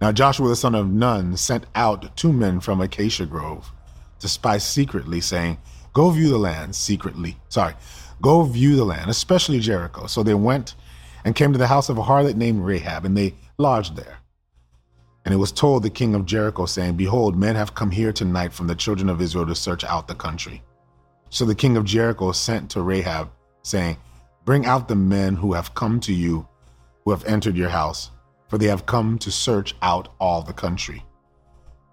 [0.00, 3.70] Now Joshua the son of Nun sent out two men from Acacia Grove
[4.20, 5.58] to spy secretly, saying,
[5.92, 7.36] Go view the land secretly.
[7.48, 7.74] Sorry,
[8.22, 10.06] go view the land, especially Jericho.
[10.06, 10.74] So they went
[11.24, 14.18] and came to the house of a harlot named Rahab, and they lodged there.
[15.24, 18.52] And it was told the king of Jericho, saying, Behold, men have come here tonight
[18.52, 20.62] from the children of Israel to search out the country.
[21.28, 23.30] So the king of Jericho sent to Rahab,
[23.62, 23.96] saying,
[24.44, 26.48] Bring out the men who have come to you,
[27.04, 28.10] who have entered your house,
[28.48, 31.04] for they have come to search out all the country.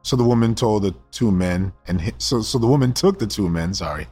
[0.02, 3.50] So the woman told the two men, and so, so the woman took the two
[3.50, 4.08] men, sorry,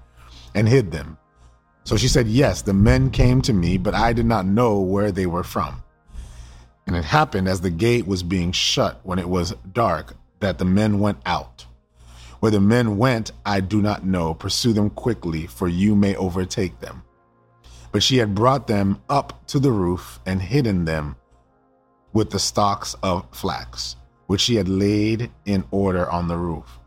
[0.53, 1.17] and hid them.
[1.85, 5.11] So she said, Yes, the men came to me, but I did not know where
[5.11, 5.81] they were from.
[6.85, 10.65] And it happened as the gate was being shut when it was dark that the
[10.65, 11.65] men went out.
[12.41, 14.33] Where the men went, I do not know.
[14.33, 17.04] Pursue them quickly, for you may overtake them.
[17.95, 21.15] But she had brought them up to the roof and hidden them
[22.11, 23.95] with the stalks of flax.
[24.27, 26.77] which she had laid in order on the roof.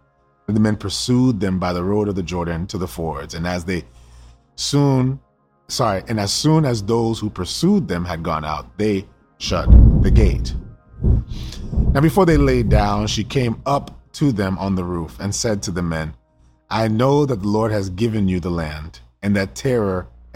[0.46, 3.46] And the men pursued them by the road of the Jordan to the fords, and
[3.46, 3.84] as they
[4.56, 5.18] soon
[5.68, 9.06] sorry, and as soon as those who pursued them had gone out, they
[9.38, 9.70] shut
[10.02, 10.54] the gate.
[11.94, 15.62] Now before they lay down, she came up to them on the roof and said
[15.62, 16.12] to the men,
[16.68, 20.06] I know that the Lord has given you the land, and that terror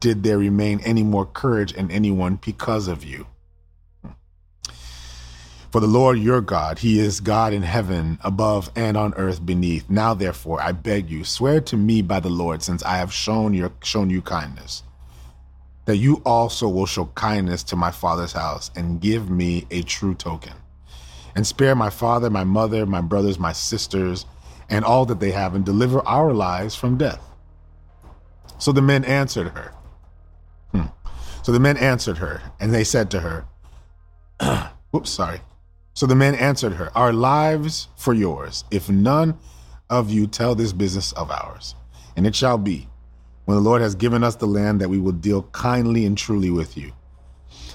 [0.00, 3.26] did there remain any more courage in anyone because of you.
[5.70, 9.90] For the Lord your God, He is God in heaven above and on earth beneath.
[9.90, 13.52] Now therefore, I beg you, swear to me by the Lord, since I have shown
[13.52, 14.82] your shown you kindness,
[15.84, 20.14] that you also will show kindness to my father's house and give me a true
[20.14, 20.54] token,
[21.36, 24.24] and spare my father, my mother, my brothers, my sisters,
[24.70, 27.20] and all that they have, and deliver our lives from death.
[28.58, 29.74] So the men answered her.
[31.48, 33.46] So the men answered her, and they said to her,
[34.90, 35.40] Whoops, sorry.
[35.94, 39.38] So the men answered her, Our lives for yours, if none
[39.88, 41.74] of you tell this business of ours.
[42.18, 42.86] And it shall be,
[43.46, 46.50] when the Lord has given us the land, that we will deal kindly and truly
[46.50, 46.92] with you.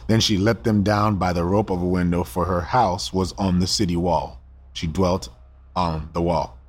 [0.05, 3.33] Then she let them down by the rope of a window, for her house was
[3.39, 4.39] on the city wall.
[4.73, 5.29] She dwelt
[5.75, 6.59] on the wall.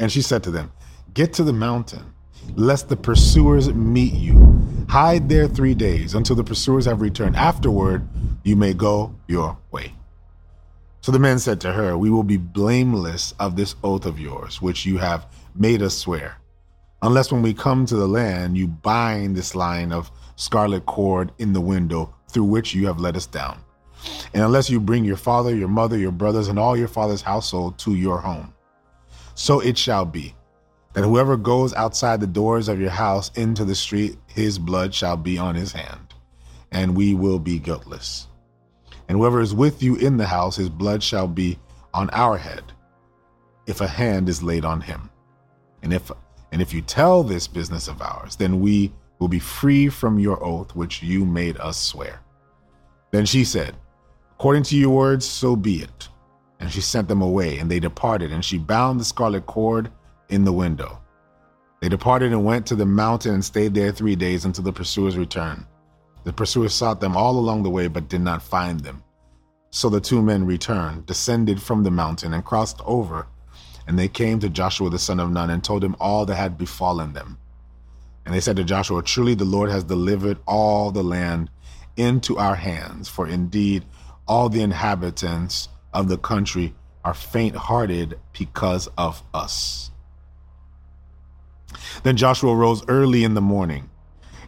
[0.00, 0.72] And she said to them,
[1.14, 2.09] Get to the mountain,
[2.56, 4.60] lest the pursuers meet you.
[4.88, 7.36] Hide there three days until the pursuers have returned.
[7.36, 8.08] Afterward,
[8.42, 9.94] you may go your way.
[11.02, 14.60] So the men said to her, We will be blameless of this oath of yours,
[14.60, 16.36] which you have made us swear,
[17.02, 21.52] unless when we come to the land you bind this line of scarlet cord in
[21.52, 23.60] the window through which you have let us down,
[24.34, 27.78] and unless you bring your father, your mother, your brothers, and all your father's household
[27.78, 28.52] to your home.
[29.34, 30.34] So it shall be
[30.92, 35.16] that whoever goes outside the doors of your house into the street, his blood shall
[35.16, 36.14] be on his hand,
[36.72, 38.26] and we will be guiltless
[39.10, 41.58] and whoever is with you in the house, his blood shall be
[41.92, 42.62] on our head,
[43.66, 45.10] if a hand is laid on him.
[45.82, 46.12] And if
[46.52, 50.40] and if you tell this business of ours, then we will be free from your
[50.44, 52.20] oath which you made us swear.
[53.10, 53.74] Then she said,
[54.34, 56.08] According to your words, so be it.
[56.60, 59.90] And she sent them away, and they departed, and she bound the scarlet cord
[60.30, 61.00] in the window.
[61.80, 65.16] They departed and went to the mountain and stayed there three days until the pursuers
[65.16, 65.64] returned.
[66.24, 69.02] The pursuers sought them all along the way, but did not find them.
[69.70, 73.26] So the two men returned, descended from the mountain, and crossed over.
[73.86, 76.58] And they came to Joshua the son of Nun and told him all that had
[76.58, 77.38] befallen them.
[78.26, 81.50] And they said to Joshua, Truly the Lord has delivered all the land
[81.96, 83.84] into our hands, for indeed
[84.28, 89.89] all the inhabitants of the country are faint hearted because of us.
[92.02, 93.90] Then Joshua rose early in the morning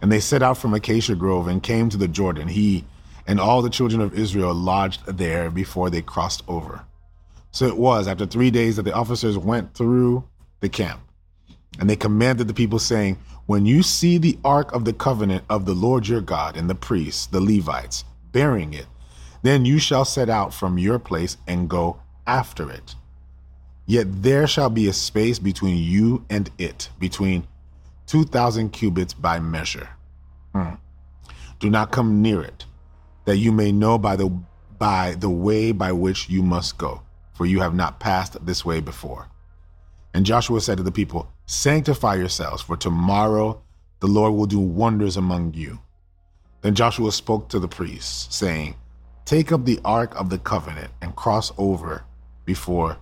[0.01, 2.85] and they set out from Acacia Grove and came to the Jordan, he
[3.27, 6.85] and all the children of Israel lodged there before they crossed over.
[7.53, 10.25] So it was after three days that the officers went through
[10.61, 11.01] the camp.
[11.79, 15.65] And they commanded the people, saying, When you see the ark of the covenant of
[15.65, 18.87] the Lord your God and the priests, the Levites, bearing it,
[19.43, 22.95] then you shall set out from your place and go after it.
[23.87, 27.47] Yet there shall be a space between you and it, between
[28.07, 29.88] 2,000 cubits by measure.
[30.55, 30.75] Hmm.
[31.59, 32.64] Do not come near it,
[33.25, 34.29] that you may know by the,
[34.79, 37.03] by the way by which you must go,
[37.35, 39.29] for you have not passed this way before.
[40.14, 43.62] And Joshua said to the people, Sanctify yourselves, for tomorrow
[44.01, 45.81] the Lord will do wonders among you.
[46.61, 48.77] Then Joshua spoke to the priests, saying,
[49.25, 52.05] Take up the ark of the covenant and cross over
[52.45, 52.99] before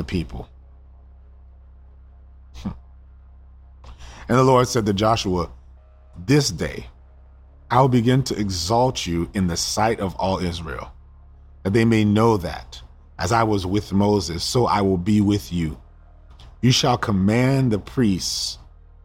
[0.00, 0.48] the people.
[2.54, 2.70] Hmm.
[4.28, 5.50] And the Lord said to Joshua,
[6.16, 6.86] This day
[7.70, 10.90] I will begin to exalt you in the sight of all Israel,
[11.62, 12.80] that they may know that,
[13.18, 15.78] as I was with Moses, so I will be with you.
[16.62, 18.58] You shall command the priests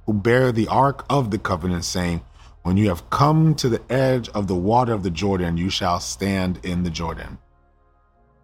[0.05, 2.21] who bear the ark of the covenant, saying,
[2.63, 5.99] When you have come to the edge of the water of the Jordan, you shall
[5.99, 7.37] stand in the Jordan.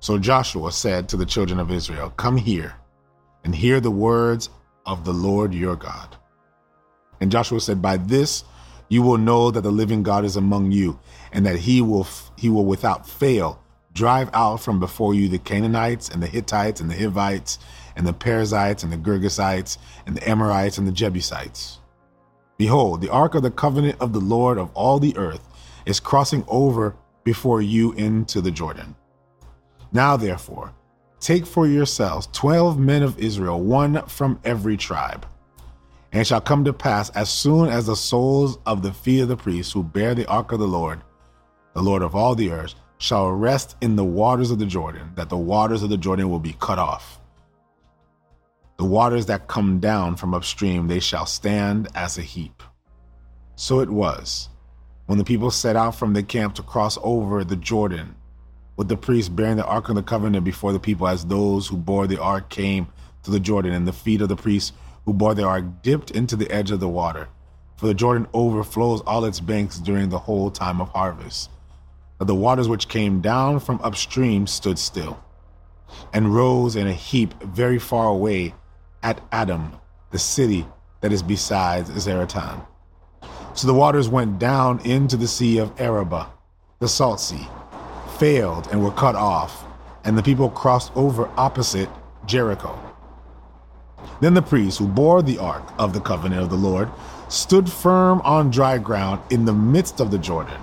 [0.01, 2.73] So Joshua said to the children of Israel, Come here
[3.43, 4.49] and hear the words
[4.87, 6.17] of the Lord your God.
[7.21, 8.43] And Joshua said, By this
[8.89, 10.99] you will know that the living God is among you,
[11.31, 16.09] and that he will he will without fail drive out from before you the Canaanites
[16.09, 17.59] and the Hittites and the Hivites
[17.95, 21.79] and the Perizzites, and the Girgashites, and the Amorites, and the Jebusites.
[22.57, 25.47] Behold, the ark of the covenant of the Lord of all the earth
[25.85, 28.95] is crossing over before you into the Jordan.
[29.91, 30.73] Now, therefore,
[31.19, 35.25] take for yourselves twelve men of Israel, one from every tribe.
[36.11, 39.27] And it shall come to pass, as soon as the soles of the feet of
[39.27, 41.01] the priests who bear the ark of the Lord,
[41.73, 45.29] the Lord of all the earth, shall rest in the waters of the Jordan, that
[45.29, 47.19] the waters of the Jordan will be cut off.
[48.77, 52.61] The waters that come down from upstream, they shall stand as a heap.
[53.55, 54.49] So it was,
[55.05, 58.15] when the people set out from the camp to cross over the Jordan,
[58.77, 61.77] with the priests bearing the Ark of the Covenant before the people, as those who
[61.77, 62.87] bore the Ark came
[63.23, 64.73] to the Jordan, and the feet of the priests
[65.05, 67.27] who bore the Ark dipped into the edge of the water.
[67.77, 71.49] For the Jordan overflows all its banks during the whole time of harvest
[72.21, 75.19] that the waters which came down from upstream stood still,
[76.13, 78.53] and rose in a heap very far away
[79.01, 79.71] at Adam,
[80.11, 80.63] the city
[80.99, 82.63] that is beside Zaretan.
[83.55, 86.27] So the waters went down into the sea of Arabah,
[86.77, 87.47] the salt sea,
[88.21, 89.65] failed and were cut off,
[90.05, 91.89] and the people crossed over opposite
[92.25, 92.79] Jericho.
[94.21, 96.89] Then the priests who bore the ark of the covenant of the Lord
[97.29, 100.61] stood firm on dry ground in the midst of the Jordan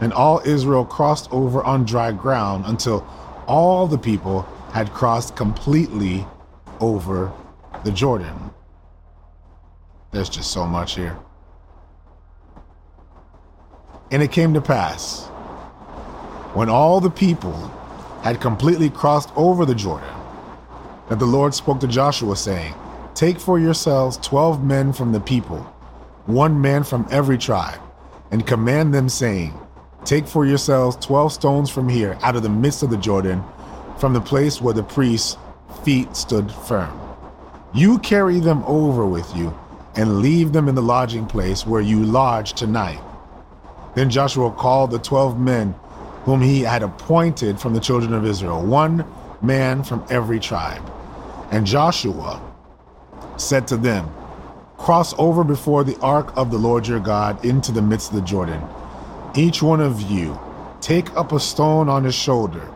[0.00, 3.06] and all Israel crossed over on dry ground until
[3.46, 6.26] all the people had crossed completely
[6.80, 7.32] over
[7.84, 8.50] the Jordan.
[10.10, 11.18] There's just so much here.
[14.10, 15.29] And it came to pass,
[16.54, 17.52] when all the people
[18.22, 20.08] had completely crossed over the Jordan,
[21.08, 22.74] that the Lord spoke to Joshua, saying,
[23.14, 25.58] Take for yourselves twelve men from the people,
[26.26, 27.80] one man from every tribe,
[28.30, 29.52] and command them, saying,
[30.04, 33.44] Take for yourselves 12 stones from here, out of the midst of the Jordan,
[33.98, 35.36] from the place where the priest's
[35.84, 36.98] feet stood firm.
[37.74, 39.56] You carry them over with you
[39.94, 43.00] and leave them in the lodging place where you lodge tonight.
[43.94, 45.74] Then Joshua called the 12 men
[46.30, 49.04] whom he had appointed from the children of Israel, one
[49.42, 50.82] man from every tribe.
[51.50, 52.40] And Joshua
[53.36, 54.08] said to them,
[54.78, 58.22] Cross over before the ark of the Lord your God into the midst of the
[58.22, 58.62] Jordan
[59.36, 60.38] each one of you
[60.80, 62.68] take up a stone on his shoulder,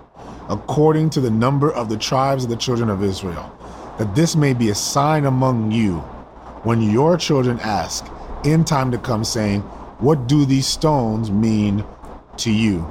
[0.49, 3.53] according to the number of the tribes of the children of Israel,
[3.99, 5.99] that this may be a sign among you
[6.62, 8.07] when your children ask
[8.45, 9.62] in time to come, saying,
[9.99, 11.85] What do these stones mean
[12.37, 12.87] to you?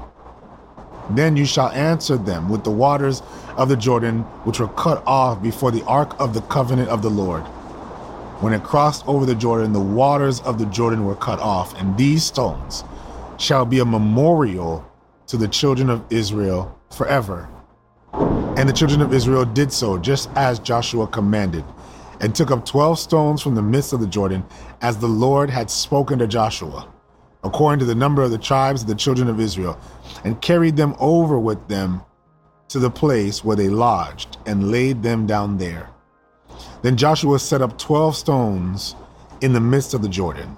[1.10, 3.22] Then you shall answer them with the waters
[3.58, 7.10] of the Jordan, which were cut off before the ark of the covenant of the
[7.10, 7.44] Lord.
[8.40, 11.98] When it crossed over the Jordan, the waters of the Jordan were cut off, and
[11.98, 12.84] these stones
[13.38, 14.86] shall be a memorial
[15.28, 17.50] to the children of Israel forever.
[18.14, 21.64] And the children of Israel did so, just as Joshua commanded,
[22.20, 24.46] and took up twelve stones from the midst of the Jordan,
[24.82, 26.88] as the Lord had spoken to Joshua,
[27.44, 29.80] according to the number of the tribes of the children of Israel,
[30.24, 32.02] and carried them over with them
[32.70, 35.90] to the place where they lodged, and laid them down there.
[36.82, 38.96] Then Joshua set up twelve stones
[39.42, 40.58] in the midst of the Jordan,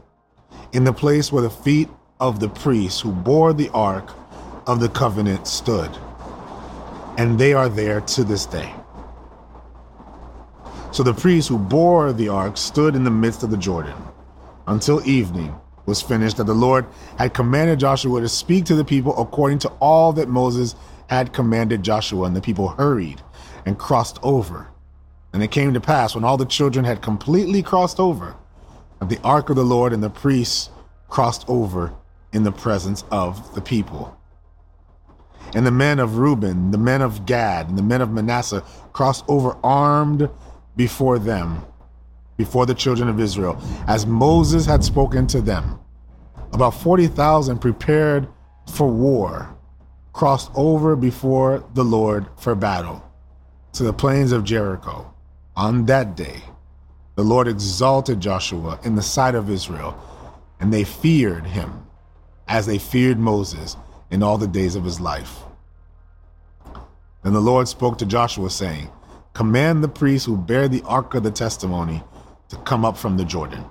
[0.74, 4.12] in the place where the feet of the priests who bore the ark
[4.68, 5.90] of the covenant stood.
[7.18, 8.74] And they are there to this day.
[10.92, 13.98] So the priests who bore the ark stood in the midst of the Jordan
[14.68, 15.54] until evening
[15.86, 16.86] was finished, that the Lord
[17.18, 20.76] had commanded Joshua to speak to the people according to all that Moses
[21.08, 22.26] had commanded Joshua.
[22.26, 23.22] And the people hurried
[23.66, 24.68] and crossed over.
[25.34, 28.36] And it came to pass when all the children had completely crossed over,
[29.00, 30.70] that the ark of the Lord and the priests
[31.10, 31.94] crossed over
[32.32, 34.18] in the presence of the people.
[35.54, 39.24] And the men of Reuben, the men of Gad, and the men of Manasseh crossed
[39.28, 40.30] over armed
[40.76, 41.64] before them,
[42.38, 45.80] before the children of Israel, as Moses had spoken to them.
[46.52, 48.28] About 40,000 prepared
[48.72, 49.56] for war
[50.14, 53.04] crossed over before the Lord for battle
[53.74, 55.14] to the plains of Jericho.
[55.56, 56.42] On that day,
[57.16, 59.98] the Lord exalted Joshua in the sight of Israel,
[60.60, 61.86] and they feared him
[62.48, 63.76] as they feared Moses
[64.10, 65.40] in all the days of his life.
[67.24, 68.90] Then the Lord spoke to Joshua, saying,
[69.34, 72.04] Command the priests who bear the ark of the testimony
[72.50, 73.66] to come up from the Jordan.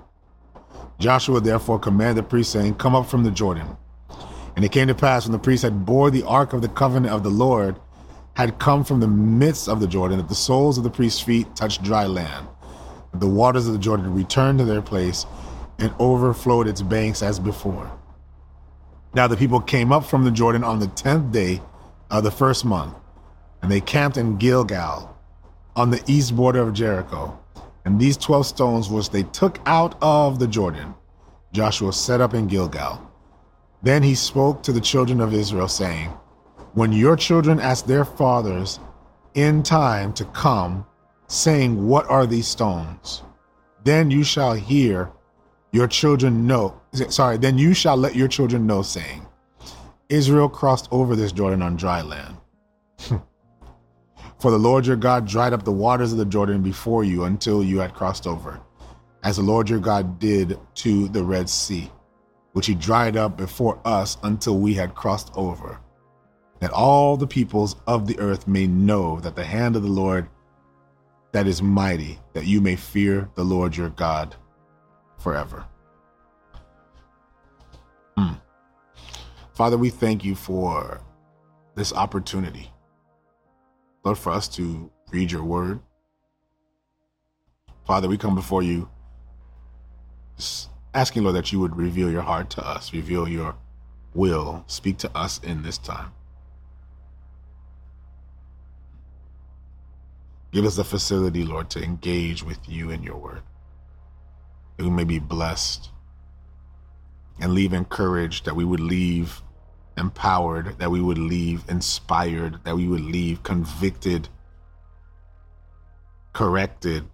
[0.99, 3.77] Joshua therefore commanded the priests, saying, Come up from the Jordan.
[4.55, 7.13] And it came to pass when the priests had bore the ark of the covenant
[7.13, 7.79] of the Lord,
[8.35, 11.55] had come from the midst of the Jordan, that the soles of the priests' feet
[11.55, 12.47] touched dry land.
[13.13, 15.25] The waters of the Jordan returned to their place
[15.79, 17.91] and overflowed its banks as before.
[19.13, 21.61] Now the people came up from the Jordan on the tenth day
[22.11, 22.95] of the first month,
[23.61, 25.15] and they camped in Gilgal.
[25.75, 27.37] on the east border of Jericho.
[27.85, 30.95] And these 12 stones which they took out of the Jordan,
[31.53, 32.99] Joshua set up in Gilgal.
[33.83, 36.09] Then he spoke to the children of Israel, saying,
[36.73, 38.79] When your children ask their fathers
[39.35, 40.85] in time to come,
[41.27, 43.21] saying, What are these stones?
[43.83, 45.11] Then you shall hear
[45.71, 46.81] your children know.
[47.09, 49.27] Sorry, then you shall let your children know, saying,
[50.09, 52.37] Israel crossed over this Jordan on dry land.
[54.45, 57.63] For the Lord your God dried up the waters of the Jordan before you until
[57.63, 58.61] you had crossed over,
[59.23, 61.89] as the Lord your God did to the Red Sea,
[62.53, 65.79] which he dried up before us until we had crossed over,
[66.59, 70.29] that all the peoples of the earth may know that the hand of the Lord
[71.31, 74.35] that is mighty, that you may fear the Lord your God
[75.17, 75.65] forever.
[78.15, 78.33] Hmm.
[79.55, 81.01] Father, we thank you for
[81.73, 82.69] this opportunity
[84.05, 85.79] Lord, for us to read your word.
[87.85, 88.87] Father, we come before you
[90.93, 93.55] asking, Lord, that you would reveal your heart to us, reveal your
[94.13, 96.11] will, speak to us in this time.
[100.51, 103.41] Give us the facility, Lord, to engage with you in your word.
[104.77, 105.89] That we may be blessed
[107.39, 109.41] and leave encouraged, that we would leave
[109.97, 114.27] empowered, that we would leave inspired, that we would leave convicted,
[116.33, 117.05] corrected,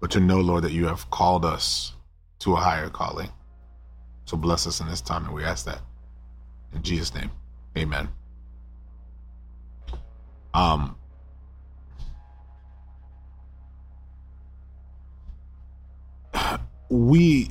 [0.00, 1.94] but to know, Lord, that you have called us
[2.40, 3.30] to a higher calling.
[4.24, 5.80] So bless us in this time, and we ask that
[6.74, 7.30] in Jesus' name.
[7.76, 8.08] Amen.
[10.52, 10.96] Um,
[16.88, 17.50] we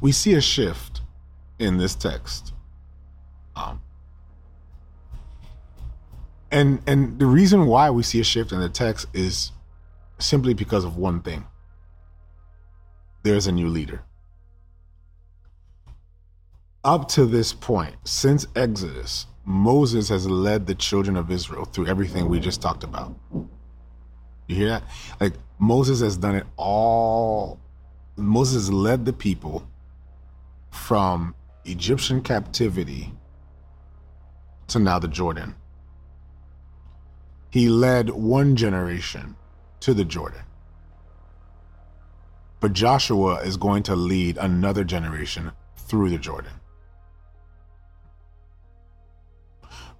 [0.00, 0.91] we see a shift
[1.62, 2.52] in this text.
[3.56, 3.80] Um,
[6.50, 9.52] and and the reason why we see a shift in the text is
[10.18, 11.46] simply because of one thing.
[13.22, 14.02] There's a new leader.
[16.84, 22.28] Up to this point, since Exodus, Moses has led the children of Israel through everything
[22.28, 23.14] we just talked about.
[24.48, 24.82] You hear that?
[25.20, 27.60] Like Moses has done it all.
[28.16, 29.66] Moses led the people
[30.70, 31.34] from
[31.64, 33.12] Egyptian captivity
[34.68, 35.54] to now the Jordan.
[37.50, 39.36] He led one generation
[39.80, 40.42] to the Jordan.
[42.60, 46.52] But Joshua is going to lead another generation through the Jordan.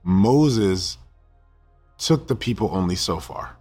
[0.02, 0.98] Moses
[1.98, 3.56] took the people only so far.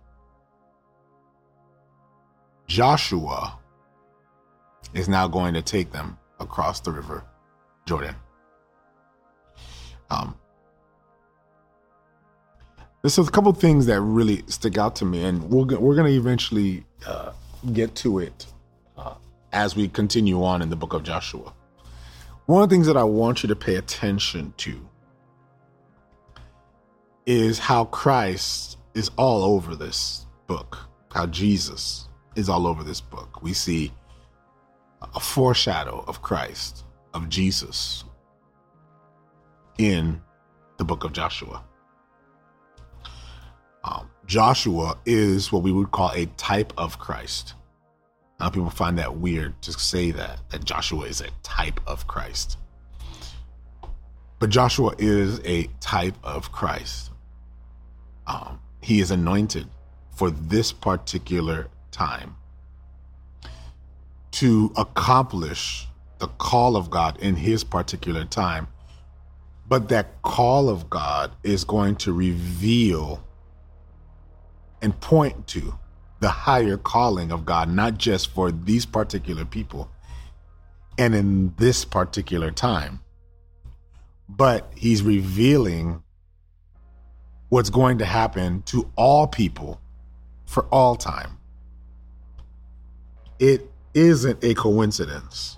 [2.67, 3.59] Joshua
[4.93, 7.23] is now going to take them across the river
[7.85, 8.15] Jordan.
[10.09, 10.35] Um,
[13.01, 16.17] there's a couple things that really stick out to me, and we're we're going to
[16.17, 17.31] eventually uh,
[17.73, 18.45] get to it
[18.97, 19.15] uh,
[19.51, 21.53] as we continue on in the book of Joshua.
[22.45, 24.87] One of the things that I want you to pay attention to
[27.25, 30.77] is how Christ is all over this book,
[31.13, 33.41] how Jesus is all over this book.
[33.41, 33.91] We see
[35.15, 36.83] a foreshadow of Christ
[37.13, 38.03] of Jesus
[39.77, 40.21] in
[40.77, 41.63] the book of Joshua.
[43.83, 47.55] Um, Joshua is what we would call a type of Christ.
[48.39, 52.57] Now, people find that weird to say that, that Joshua is a type of Christ.
[54.39, 57.11] But Joshua is a type of Christ.
[58.25, 59.67] Um, he is anointed
[60.15, 62.35] for this particular time
[64.31, 65.87] to accomplish
[66.21, 68.67] the call of God in his particular time.
[69.67, 73.23] But that call of God is going to reveal
[74.83, 75.73] and point to
[76.19, 79.89] the higher calling of God, not just for these particular people
[80.99, 82.99] and in this particular time,
[84.29, 86.03] but he's revealing
[87.49, 89.81] what's going to happen to all people
[90.45, 91.39] for all time.
[93.39, 95.57] It isn't a coincidence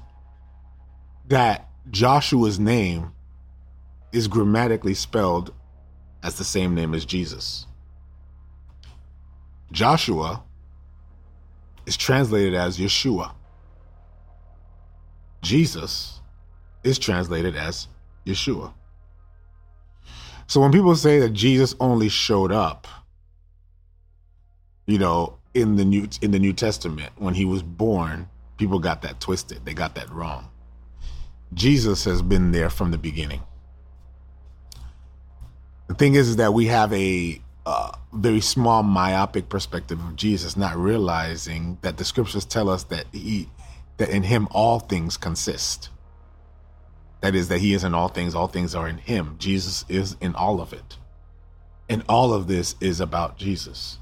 [1.34, 3.12] that Joshua's name
[4.12, 5.52] is grammatically spelled
[6.22, 7.66] as the same name as Jesus.
[9.72, 10.44] Joshua
[11.88, 13.34] is translated as Yeshua.
[15.42, 16.22] Jesus
[16.84, 17.88] is translated as
[18.28, 18.72] Yeshua.
[20.46, 22.88] So when people say that Jesus only showed up,
[24.86, 29.02] you know, in the new in the New Testament when he was born, people got
[29.02, 29.66] that twisted.
[29.66, 30.50] They got that wrong.
[31.54, 33.41] Jesus has been there from the beginning.
[35.88, 40.58] The thing is, is that we have a uh, very small myopic perspective of Jesus,
[40.58, 43.49] not realizing that the scriptures tell us that he
[43.97, 45.89] that in him all things consist.
[47.22, 49.36] That is, that he is in all things, all things are in him.
[49.39, 50.97] Jesus is in all of it.
[51.88, 53.99] And all of this is about Jesus.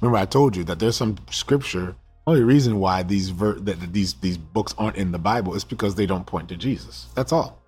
[0.00, 1.96] Remember, I told you that there's some scripture.
[2.28, 5.94] Only reason why these ver- that these these books aren't in the Bible is because
[5.94, 7.06] they don't point to Jesus.
[7.14, 7.58] That's all.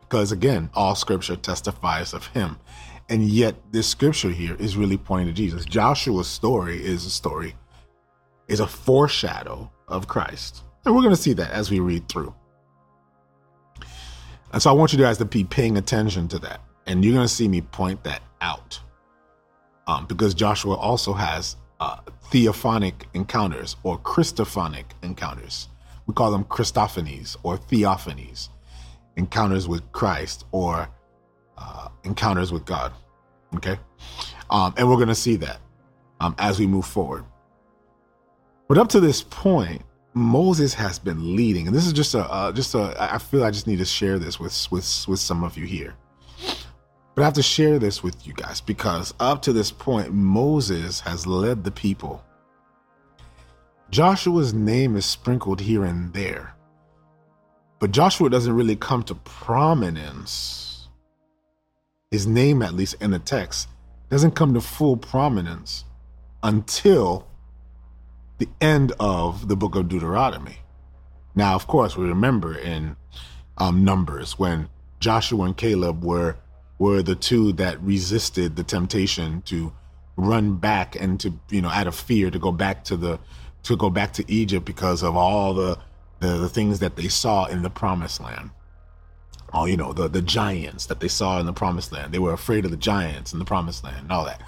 [0.00, 2.56] Because again, all scripture testifies of him.
[3.08, 5.64] And yet this scripture here is really pointing to Jesus.
[5.64, 7.54] Joshua's story is a story,
[8.48, 10.64] is a foreshadow of Christ.
[10.84, 12.34] And we're going to see that as we read through.
[14.52, 16.62] And so I want you guys to be paying attention to that.
[16.88, 18.80] And you're going to see me point that out.
[19.86, 21.98] Um, because Joshua also has uh,
[22.30, 25.68] theophanic encounters or Christophanic encounters.
[26.06, 28.48] We call them Christophanies or theophanies,
[29.16, 30.88] encounters with Christ or
[31.56, 32.92] uh, encounters with God.
[33.56, 33.78] Okay?
[34.50, 35.60] Um, and we're going to see that
[36.20, 37.24] um, as we move forward.
[38.68, 39.82] But up to this point,
[40.14, 42.94] Moses has been leading, and this is just a uh, just a.
[42.98, 45.94] I feel I just need to share this with with with some of you here.
[47.18, 51.00] But I have to share this with you guys because up to this point, Moses
[51.00, 52.22] has led the people.
[53.90, 56.54] Joshua's name is sprinkled here and there,
[57.80, 60.86] but Joshua doesn't really come to prominence.
[62.12, 63.66] His name, at least in the text,
[64.10, 65.84] doesn't come to full prominence
[66.44, 67.26] until
[68.38, 70.58] the end of the book of Deuteronomy.
[71.34, 72.94] Now, of course, we remember in
[73.56, 74.68] um, Numbers when
[75.00, 76.36] Joshua and Caleb were
[76.78, 79.72] were the two that resisted the temptation to
[80.16, 83.18] run back and to you know out of fear to go back to the
[83.62, 85.78] to go back to Egypt because of all the
[86.20, 88.50] the, the things that they saw in the promised land.
[89.52, 92.12] All you know the the giants that they saw in the promised land.
[92.12, 94.42] They were afraid of the giants in the promised land and all that.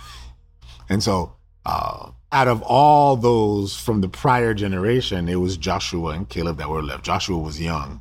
[0.88, 6.28] And so uh, out of all those from the prior generation, it was Joshua and
[6.28, 7.04] Caleb that were left.
[7.04, 8.00] Joshua was young.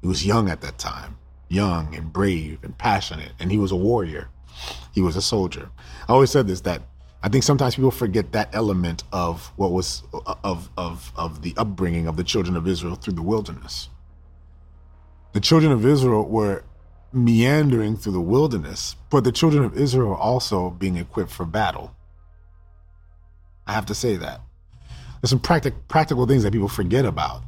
[0.00, 1.16] He was young at that time,
[1.52, 4.28] young and brave and passionate, and he was a warrior.
[4.92, 5.70] He was a soldier.
[6.08, 6.82] I always said this that
[7.22, 10.02] I think sometimes people forget that element of what was
[10.44, 13.88] of of of the upbringing of the children of Israel through the wilderness.
[15.32, 16.64] The children of Israel were
[17.12, 21.94] meandering through the wilderness, but the children of Israel were also being equipped for battle.
[23.66, 24.40] I have to say that.
[25.20, 27.42] There's some practic- practical things that people forget about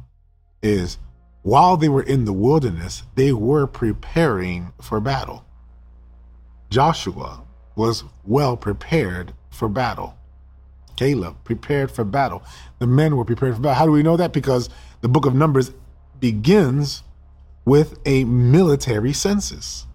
[0.61, 0.97] is
[1.45, 5.45] while they were in the wilderness, they were preparing for battle.
[6.71, 7.43] Joshua
[7.75, 10.17] was well prepared for battle.
[10.95, 12.41] Caleb prepared for battle.
[12.79, 13.75] The men were prepared for battle.
[13.75, 14.33] How do we know that?
[14.33, 14.71] Because
[15.01, 15.71] the book of Numbers
[16.19, 17.03] begins
[17.63, 19.85] with a military census.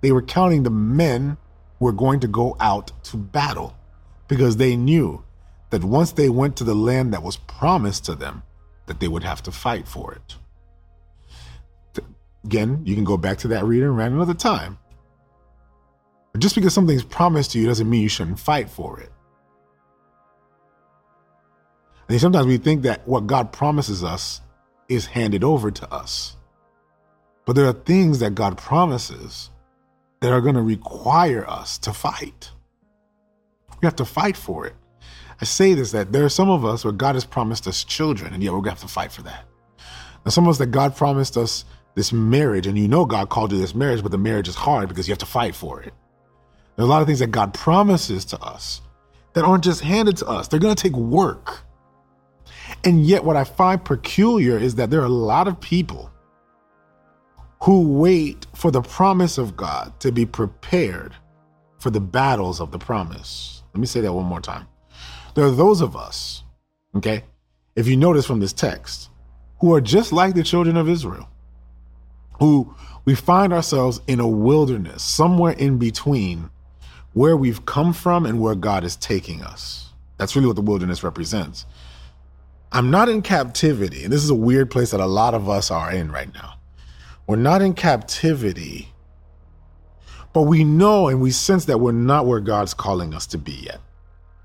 [0.00, 1.36] They were counting the men
[1.78, 3.76] who were going to go out to battle
[4.26, 5.22] because they knew
[5.68, 8.42] that once they went to the land that was promised to them,
[8.86, 10.36] that they would have to fight for it.
[12.44, 14.78] Again, you can go back to that reading around another time.
[16.32, 19.10] But just because something's promised to you doesn't mean you shouldn't fight for it.
[22.08, 24.42] I And sometimes we think that what God promises us
[24.88, 26.36] is handed over to us.
[27.46, 29.50] But there are things that God promises
[30.20, 32.50] that are going to require us to fight.
[33.80, 34.74] We have to fight for it.
[35.40, 38.32] I say this that there are some of us where God has promised us children,
[38.32, 39.44] and yet we're going to have to fight for that.
[40.24, 41.64] And some of us that God promised us
[41.94, 44.88] this marriage, and you know God called you this marriage, but the marriage is hard
[44.88, 45.92] because you have to fight for it.
[46.76, 48.80] There are a lot of things that God promises to us
[49.34, 51.62] that aren't just handed to us, they're going to take work.
[52.84, 56.10] And yet, what I find peculiar is that there are a lot of people
[57.62, 61.14] who wait for the promise of God to be prepared
[61.78, 63.62] for the battles of the promise.
[63.74, 64.66] Let me say that one more time.
[65.34, 66.44] There are those of us,
[66.96, 67.24] okay,
[67.74, 69.10] if you notice from this text,
[69.60, 71.28] who are just like the children of Israel,
[72.40, 72.74] who
[73.04, 76.50] we find ourselves in a wilderness, somewhere in between
[77.12, 79.90] where we've come from and where God is taking us.
[80.16, 81.66] That's really what the wilderness represents.
[82.72, 85.70] I'm not in captivity, and this is a weird place that a lot of us
[85.70, 86.54] are in right now.
[87.26, 88.88] We're not in captivity,
[90.32, 93.52] but we know and we sense that we're not where God's calling us to be
[93.52, 93.80] yet.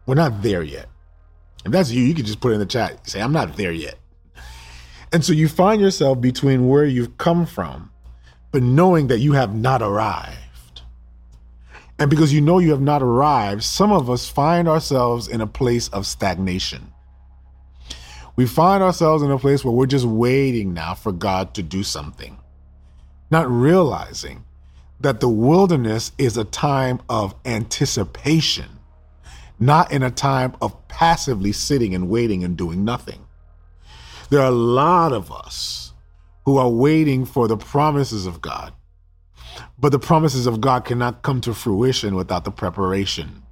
[0.05, 0.87] We're not there yet.
[1.65, 3.07] If that's you, you can just put it in the chat.
[3.07, 3.98] Say, I'm not there yet.
[5.11, 7.91] And so you find yourself between where you've come from,
[8.51, 10.81] but knowing that you have not arrived.
[11.97, 15.47] And because you know you have not arrived, some of us find ourselves in a
[15.47, 16.93] place of stagnation.
[18.35, 21.83] We find ourselves in a place where we're just waiting now for God to do
[21.83, 22.37] something,
[23.29, 24.45] not realizing
[25.01, 28.69] that the wilderness is a time of anticipation,
[29.59, 33.25] not in a time of passively sitting and waiting and doing nothing.
[34.29, 35.93] There are a lot of us
[36.45, 38.73] who are waiting for the promises of God,
[39.77, 43.43] but the promises of God cannot come to fruition without the preparation.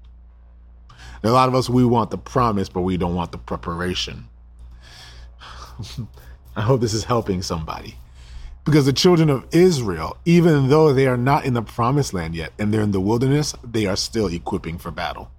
[1.21, 3.39] There are a lot of us, we want the promise, but we don't want the
[3.39, 4.29] preparation.
[6.55, 7.95] I hope this is helping somebody.
[8.63, 12.51] Because the children of Israel, even though they are not in the promised land yet
[12.59, 15.31] and they're in the wilderness, they are still equipping for battle.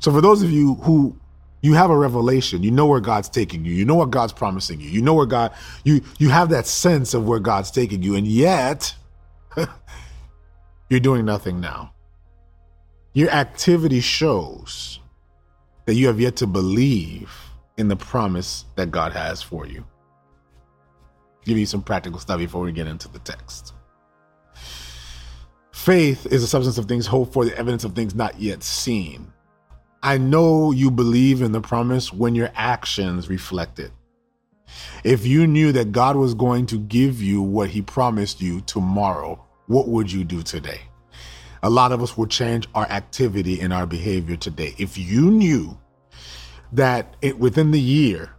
[0.00, 1.16] So, for those of you who
[1.64, 4.80] you have a revelation, you know where God's taking you, you know what God's promising
[4.80, 5.52] you, you know where God,
[5.84, 8.94] you you have that sense of where God's taking you, and yet
[10.88, 11.92] you're doing nothing now.
[13.12, 15.00] Your activity shows
[15.86, 17.32] that you have yet to believe
[17.76, 19.84] in the promise that God has for you
[21.44, 23.74] give you some practical stuff before we get into the text.
[25.72, 29.32] Faith is the substance of things hoped for, the evidence of things not yet seen.
[30.04, 33.90] I know you believe in the promise when your actions reflect it.
[35.02, 39.42] If you knew that God was going to give you what he promised you tomorrow,
[39.66, 40.82] what would you do today?
[41.62, 44.74] A lot of us will change our activity and our behavior today.
[44.76, 45.78] If you knew
[46.72, 48.30] that it, within the year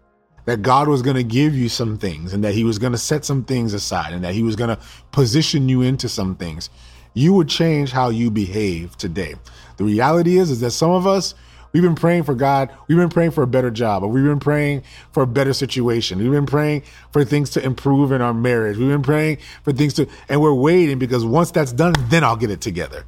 [0.45, 2.99] that God was going to give you some things and that he was going to
[2.99, 4.79] set some things aside and that he was going to
[5.11, 6.69] position you into some things,
[7.15, 9.33] you would change how you behave today.
[9.77, 11.33] The reality is, is that some of us,
[11.75, 12.71] we've been praying for God.
[12.87, 14.01] We've been praying for a better job.
[14.01, 16.19] Or we've been praying for a better situation.
[16.19, 18.77] We've been praying for things to improve in our marriage.
[18.77, 22.37] We've been praying for things to, and we're waiting because once that's done, then I'll
[22.37, 23.03] get it together.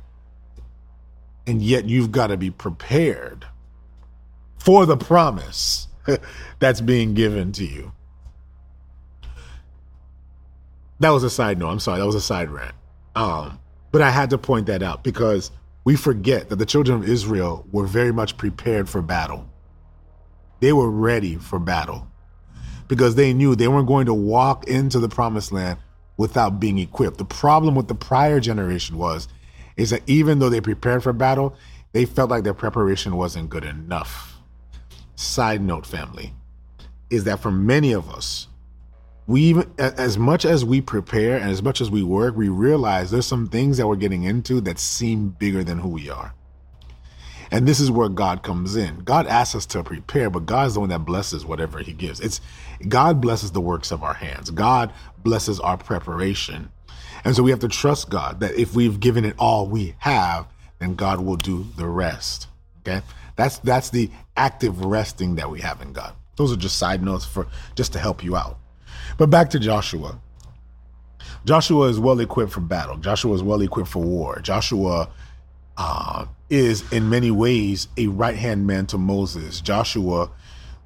[1.46, 3.46] And yet you've got to be prepared
[4.58, 5.88] for the promise
[6.60, 7.94] that's being given to you.
[11.00, 11.70] That was a side note.
[11.70, 12.00] I'm sorry.
[12.00, 12.76] That was a side rant.
[13.16, 13.60] Um,
[13.94, 15.52] but I had to point that out because
[15.88, 19.50] we forget that the children of Israel were very much prepared for battle.
[20.60, 22.10] They were ready for battle
[22.90, 25.80] because they knew they weren't going to walk into the promised land
[26.18, 27.20] without being equipped.
[27.20, 29.30] The problem with the prior generation was
[29.78, 31.56] is that even though they prepared for battle,
[31.94, 34.42] they felt like their preparation wasn't good enough
[35.16, 36.34] side note, family,
[37.10, 38.47] is that for many of us,
[39.28, 43.26] we as much as we prepare and as much as we work, we realize there's
[43.26, 46.34] some things that we're getting into that seem bigger than who we are.
[47.52, 49.00] And this is where God comes in.
[49.00, 52.22] God asks us to prepare, but God's the one that blesses whatever He gives.
[52.22, 52.40] It's
[52.88, 54.50] God blesses the works of our hands.
[54.50, 56.72] God blesses our preparation.
[57.26, 60.48] And so we have to trust God that if we've given it all we have,
[60.80, 62.48] then God will do the rest.
[62.80, 63.02] Okay?
[63.36, 66.14] That's that's the active resting that we have in God.
[66.38, 68.60] Those are just side notes for just to help you out.
[69.18, 70.20] But back to Joshua.
[71.46, 72.98] Joshua is well equipped for battle.
[72.98, 74.40] Joshua is well equipped for war.
[74.40, 75.10] Joshua
[75.78, 79.62] uh, is in many ways a right hand man to Moses.
[79.62, 80.30] Joshua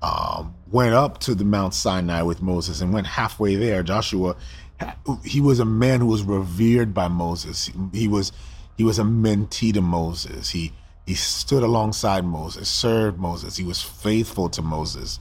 [0.01, 3.83] um, went up to the Mount Sinai with Moses and went halfway there.
[3.83, 4.35] Joshua,
[5.23, 7.71] he was a man who was revered by Moses.
[7.93, 8.31] He was
[8.77, 10.49] he was a mentee to Moses.
[10.49, 10.73] He
[11.05, 13.57] he stood alongside Moses, served Moses.
[13.57, 15.19] He was faithful to Moses.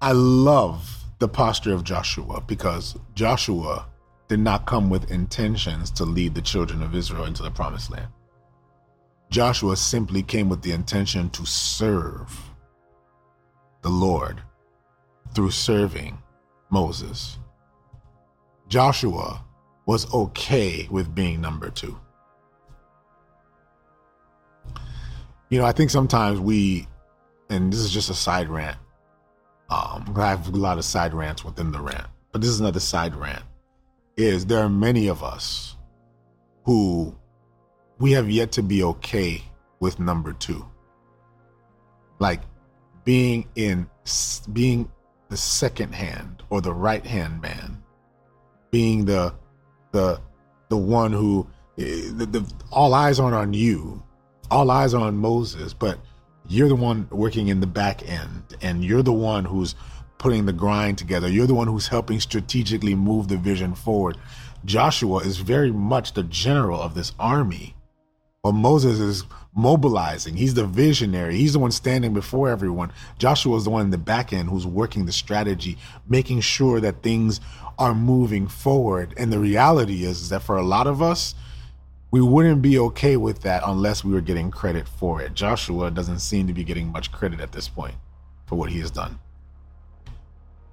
[0.00, 3.86] I love the posture of Joshua because Joshua
[4.28, 8.08] did not come with intentions to lead the children of Israel into the promised land.
[9.30, 12.38] Joshua simply came with the intention to serve
[13.82, 14.42] the Lord
[15.34, 16.18] through serving
[16.70, 17.38] Moses.
[18.68, 19.44] Joshua
[19.86, 21.98] was okay with being number two.
[25.50, 26.86] you know, I think sometimes we,
[27.50, 28.78] and this is just a side rant.
[29.70, 32.80] Um, I have a lot of side rants within the rant, but this is another
[32.80, 33.44] side rant.
[34.16, 35.76] Is there are many of us
[36.64, 37.14] who
[37.98, 39.42] we have yet to be okay
[39.78, 40.64] with number two,
[42.18, 42.40] like
[43.04, 43.88] being in
[44.52, 44.90] being
[45.28, 47.80] the second hand or the right hand man,
[48.70, 49.32] being the
[49.92, 50.20] the
[50.68, 51.46] the one who
[51.78, 54.02] eh, the, the all eyes aren't on you
[54.50, 55.98] all eyes are on Moses, but
[56.50, 59.76] you're the one working in the back end and you're the one who's
[60.18, 61.28] putting the grind together.
[61.28, 64.18] You're the one who's helping strategically move the vision forward.
[64.64, 67.76] Joshua is very much the general of this army.
[68.42, 69.24] While Moses is
[69.54, 71.36] mobilizing, he's the visionary.
[71.36, 72.92] He's the one standing before everyone.
[73.18, 75.78] Joshua is the one in the back end who's working the strategy,
[76.08, 77.40] making sure that things
[77.78, 79.14] are moving forward.
[79.16, 81.34] And the reality is, is that for a lot of us,
[82.10, 85.34] we wouldn't be okay with that unless we were getting credit for it.
[85.34, 87.96] Joshua doesn't seem to be getting much credit at this point
[88.46, 89.18] for what he has done.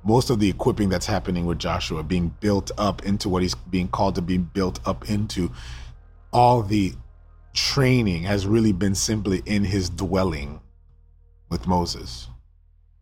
[0.04, 3.88] most of the equipping that's happening with Joshua being built up into what he's being
[3.88, 5.52] called to be built up into,
[6.32, 6.94] all the
[7.54, 10.62] training has really been simply in his dwelling
[11.50, 12.28] with Moses.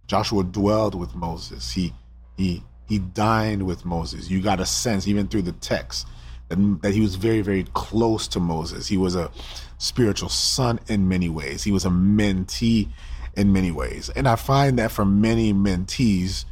[0.08, 1.72] Joshua dwelled with Moses.
[1.72, 1.94] He
[2.38, 4.30] he he dined with Moses.
[4.30, 6.08] You got a sense even through the text
[6.50, 8.88] that, that he was very very close to Moses.
[8.88, 9.32] He was a
[9.78, 11.64] spiritual son in many ways.
[11.64, 12.90] He was a mentee
[13.36, 14.10] in many ways.
[14.10, 16.46] And I find that for many mentees,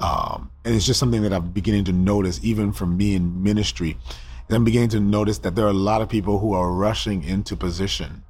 [0.00, 3.96] um, and it's just something that I'm beginning to notice even from me in ministry,
[4.50, 7.54] I'm beginning to notice that there are a lot of people who are rushing into
[7.54, 8.24] position.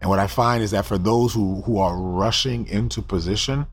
[0.00, 3.66] And what I find is that for those who, who are rushing into position,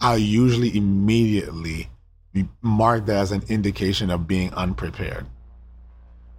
[0.00, 1.90] I usually immediately
[2.62, 5.26] mark that as an indication of being unprepared.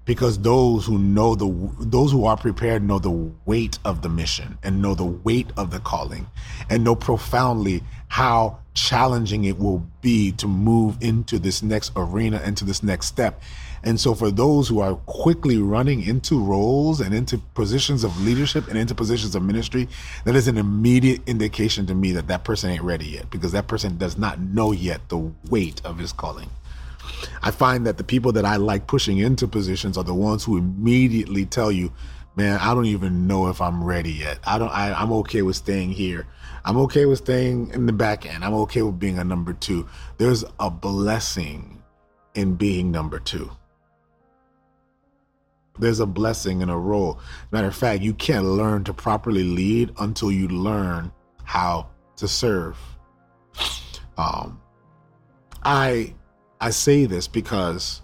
[0.05, 1.47] Because those who know the
[1.79, 5.71] those who are prepared know the weight of the mission and know the weight of
[5.71, 6.27] the calling
[6.69, 12.65] and know profoundly how challenging it will be to move into this next arena, into
[12.65, 13.41] this next step.
[13.85, 18.67] And so, for those who are quickly running into roles and into positions of leadership
[18.69, 19.89] and into positions of ministry,
[20.23, 23.67] that is an immediate indication to me that that person ain't ready yet because that
[23.67, 26.49] person does not know yet the weight of his calling.
[27.41, 30.57] I find that the people that I like pushing into positions are the ones who
[30.57, 31.91] immediately tell you,
[32.35, 34.39] man, I don't even know if I'm ready yet.
[34.45, 36.27] I don't, I, I'm okay with staying here.
[36.65, 38.43] I'm okay with staying in the back end.
[38.43, 39.87] I'm okay with being a number two.
[40.17, 41.83] There's a blessing
[42.35, 43.51] in being number two.
[45.79, 47.19] There's a blessing in a role.
[47.51, 51.11] Matter of fact, you can't learn to properly lead until you learn
[51.43, 52.77] how to serve.
[54.17, 54.61] Um,
[55.63, 56.13] I
[56.63, 58.01] I say this because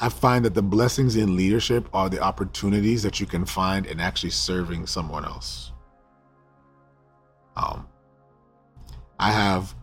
[0.00, 4.00] I find that the blessings in leadership are the opportunities that you can find in
[4.00, 5.72] actually serving someone else.
[7.56, 7.86] Um,
[9.18, 9.74] I have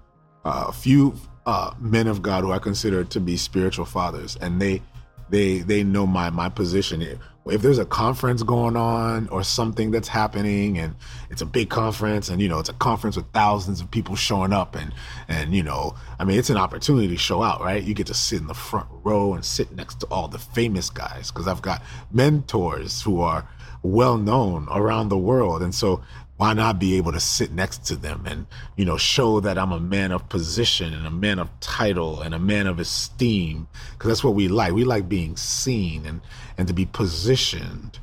[0.43, 1.13] a few
[1.45, 4.81] uh, men of God who I consider to be spiritual fathers, and they
[5.29, 7.19] they they know my my position.
[7.49, 10.95] If there's a conference going on or something that's happening, and
[11.29, 14.53] it's a big conference, and you know it's a conference with thousands of people showing
[14.53, 14.93] up, and
[15.27, 17.83] and you know, I mean, it's an opportunity to show out, right?
[17.83, 20.89] You get to sit in the front row and sit next to all the famous
[20.89, 21.81] guys because I've got
[22.11, 23.47] mentors who are
[23.83, 26.01] well known around the world, and so
[26.37, 29.71] why not be able to sit next to them and you know show that i'm
[29.71, 33.67] a man of position and a man of title and a man of esteem?
[33.93, 34.73] Because that's what we like.
[34.73, 36.21] We like being seen and
[36.57, 37.99] and to be positioned.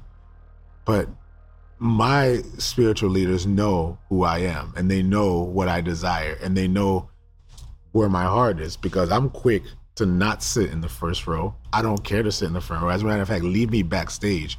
[0.84, 1.08] But
[1.78, 6.68] my spiritual leaders know who i am and they know what i desire and they
[6.68, 7.10] know
[7.90, 9.64] where my heart is because i'm quick
[9.96, 11.54] to not sit in the first row.
[11.72, 12.88] I don't care to sit in the front row.
[12.88, 14.58] As a matter of fact leave me backstage.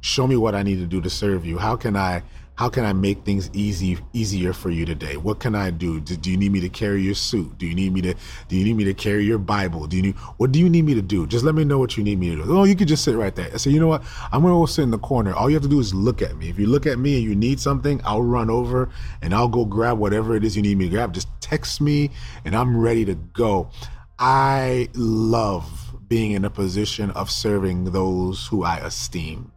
[0.00, 1.58] Show me what i need to do to serve you.
[1.58, 2.22] How can i
[2.56, 5.16] how can I make things easy easier for you today?
[5.16, 6.00] What can I do?
[6.00, 6.16] do?
[6.16, 7.58] Do, you need me to carry your suit?
[7.58, 8.14] Do you need me to
[8.48, 9.86] do you need me to carry your Bible?
[9.86, 11.26] Do you need what do you need me to do?
[11.26, 12.58] Just let me know what you need me to do.
[12.58, 13.50] Oh, you could just sit right there.
[13.52, 14.04] I say, you know what?
[14.30, 15.34] I'm gonna go sit in the corner.
[15.34, 16.48] All you have to do is look at me.
[16.48, 18.88] If you look at me and you need something, I'll run over
[19.20, 21.12] and I'll go grab whatever it is you need me to grab.
[21.12, 22.10] Just text me
[22.44, 23.70] and I'm ready to go.
[24.18, 29.50] I love being in a position of serving those who I esteem.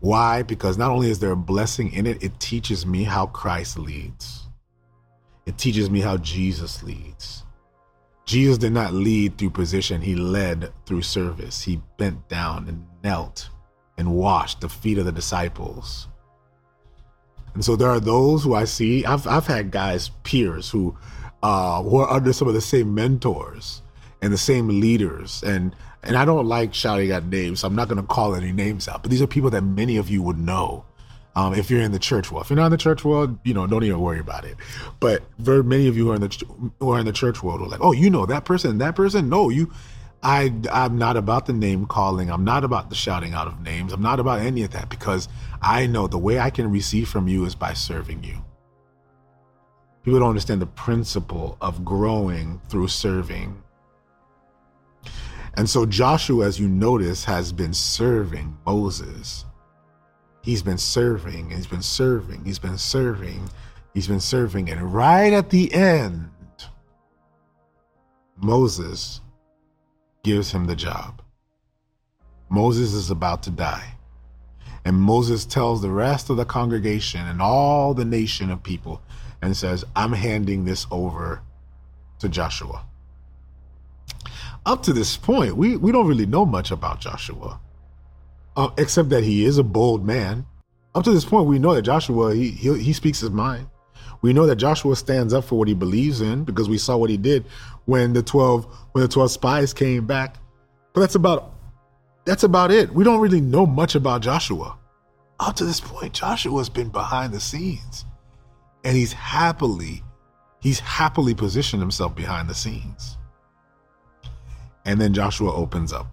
[0.00, 0.42] Why?
[0.42, 4.48] Because not only is there a blessing in it, it teaches me how Christ leads.
[5.46, 7.44] It teaches me how Jesus leads.
[8.24, 11.62] Jesus did not lead through position, he led through service.
[11.62, 13.48] He bent down and knelt
[13.98, 16.08] and washed the feet of the disciples.
[17.54, 19.04] And so there are those who I see.
[19.04, 20.96] I've, I've had guys, peers, who,
[21.42, 23.82] uh, who are under some of the same mentors
[24.22, 25.42] and the same leaders.
[25.42, 28.52] And and I don't like shouting out names, so I'm not going to call any
[28.52, 29.02] names out.
[29.02, 30.84] But these are people that many of you would know
[31.36, 32.44] um, if you're in the church world.
[32.44, 34.56] If you're not in the church world, you know, don't even worry about it.
[34.98, 36.44] But very many of you who are in the
[36.80, 39.28] who are in the church world are like, oh, you know that person, that person.
[39.28, 39.72] No, you.
[40.22, 42.30] I I'm not about the name calling.
[42.30, 43.92] I'm not about the shouting out of names.
[43.92, 45.28] I'm not about any of that because
[45.62, 48.44] I know the way I can receive from you is by serving you.
[50.02, 53.62] People don't understand the principle of growing through serving
[55.54, 59.44] and so Joshua, as you notice, has been serving Moses.
[60.42, 63.50] He's been serving, he's been serving, he's been serving,
[63.92, 64.70] he's been serving.
[64.70, 66.30] And right at the end,
[68.36, 69.20] Moses
[70.22, 71.20] gives him the job.
[72.48, 73.94] Moses is about to die.
[74.84, 79.02] And Moses tells the rest of the congregation and all the nation of people
[79.42, 81.42] and says, I'm handing this over
[82.20, 82.86] to Joshua
[84.66, 87.60] up to this point, we, we don't really know much about Joshua,
[88.56, 90.46] uh, except that he is a bold man.
[90.94, 93.68] Up to this point, we know that Joshua he, he he speaks his mind.
[94.22, 97.10] We know that Joshua stands up for what he believes in because we saw what
[97.10, 97.46] he did
[97.86, 100.36] when the 12 when the 12 spies came back.
[100.92, 101.54] But that's about
[102.24, 102.92] that's about it.
[102.92, 104.76] We don't really know much about Joshua.
[105.38, 108.04] Up to this point, Joshua's been behind the scenes.
[108.84, 110.02] And he's happily
[110.60, 113.16] he's happily positioned himself behind the scenes.
[114.84, 116.06] And then Joshua opens up.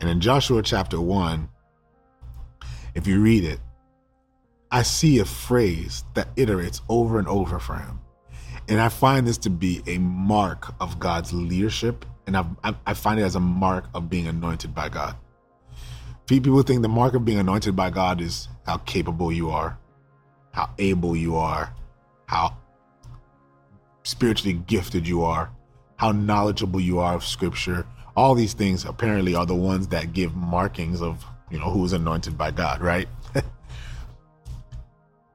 [0.00, 1.48] And in Joshua chapter 1,
[2.94, 3.60] if you read it,
[4.70, 8.00] I see a phrase that iterates over and over for him.
[8.68, 12.04] And I find this to be a mark of God's leadership.
[12.26, 12.44] And I,
[12.86, 15.16] I find it as a mark of being anointed by God.
[16.26, 19.78] People think the mark of being anointed by God is how capable you are,
[20.52, 21.72] how able you are,
[22.26, 22.56] how
[24.02, 25.52] spiritually gifted you are,
[25.96, 27.86] how knowledgeable you are of scripture.
[28.16, 31.92] All these things apparently are the ones that give markings of, you know, who is
[31.92, 33.08] anointed by God, right?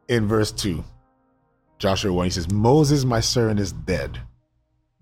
[0.07, 0.83] in verse 2,
[1.77, 4.19] Joshua 1, he says, Moses, my servant, is dead.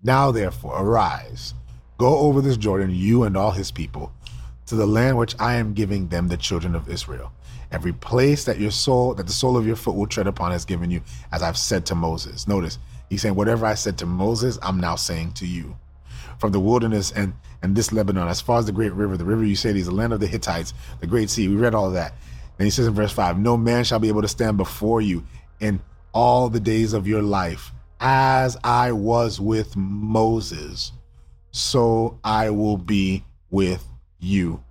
[0.02, 1.52] Now, therefore, arise,
[1.98, 4.12] go over this Jordan, you and all his people,
[4.66, 7.32] to the land which I am giving them, the children of Israel.
[7.70, 10.64] Every place that your soul, that the sole of your foot will tread upon, has
[10.64, 11.02] given you,
[11.32, 12.48] as I've said to Moses.
[12.48, 12.78] Notice,
[13.10, 15.76] he's saying, Whatever I said to Moses, I'm now saying to you.
[16.38, 19.44] From the wilderness and, and this Lebanon, as far as the great river, the river
[19.44, 21.48] Euphrates the land of the Hittites, the great sea.
[21.48, 22.14] We read all of that.
[22.58, 25.24] And he says in verse 5 No man shall be able to stand before you
[25.60, 25.80] in
[26.12, 27.72] all the days of your life.
[28.00, 30.92] As I was with Moses,
[31.50, 33.86] so I will be with
[34.18, 34.62] you.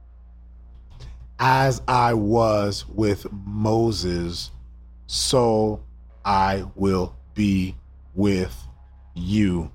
[1.38, 4.52] As I was with Moses,
[5.08, 5.84] so
[6.26, 7.76] I will be
[8.20, 8.68] with
[9.16, 9.72] you.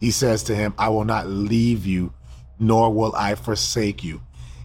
[0.00, 2.12] He says to him, I will not leave you,
[2.58, 4.20] nor will I forsake you.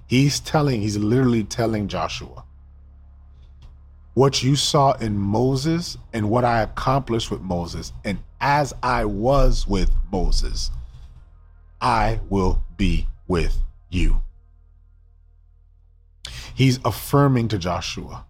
[0.08, 2.44] He's telling, he's literally telling Joshua,
[4.16, 9.68] what you saw in Moses and what I accomplished with Moses, and as I was
[9.68, 10.72] with Moses,
[11.80, 13.58] I will be with
[13.90, 14.24] you.
[16.56, 18.26] He's affirming to Joshua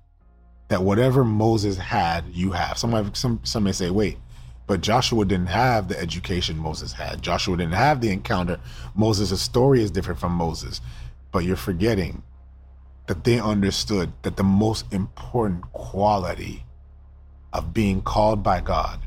[0.70, 2.78] that whatever Moses had, you have.
[2.78, 4.18] Some, some, some may say, wait,
[4.66, 7.22] but Joshua didn't have the education Moses had.
[7.22, 8.59] Joshua didn't have the encounter.
[8.95, 10.82] Moses' story is different from Moses.
[11.32, 12.24] But you're forgetting
[13.07, 16.64] that they understood that the most important quality
[17.51, 18.99] of being called by God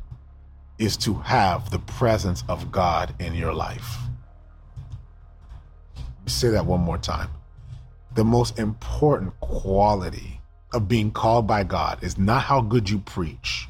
[0.79, 3.97] is to have the presence of God in your life.
[6.27, 7.31] Say that one more time.
[8.15, 10.41] The most important quality
[10.73, 13.69] of being called by God is not how good you preach.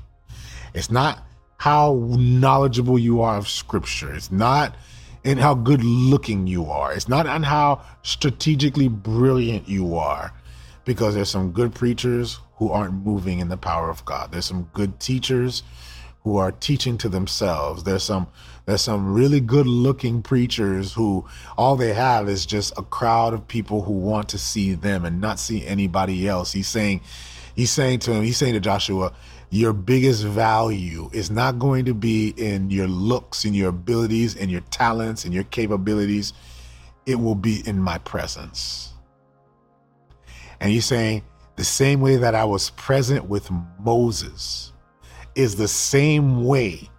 [0.75, 1.23] It's not
[1.59, 4.13] how knowledgeable you are of scripture.
[4.13, 4.77] It's not
[5.25, 6.93] in how good looking you are.
[6.93, 10.33] It's not on how strategically brilliant you are,
[10.85, 14.33] because there's some good preachers who aren't moving in the power of God.
[14.33, 15.63] There's some good teachers
[16.23, 17.85] who are teaching to themselves.
[17.85, 18.27] There's some
[18.67, 21.25] there's some really good looking preachers who
[21.57, 25.21] all they have is just a crowd of people who want to see them and
[25.21, 26.53] not see anybody else.
[26.53, 27.01] He's saying
[27.55, 29.13] he's saying to him, he's saying to Joshua,
[29.51, 34.51] your biggest value is not going to be in your looks and your abilities and
[34.51, 36.33] your talents and your capabilities.
[37.07, 38.93] It will be in my presence.
[40.61, 41.23] And he's saying,
[41.57, 44.73] the same way that I was present with Moses
[45.35, 46.91] is the same way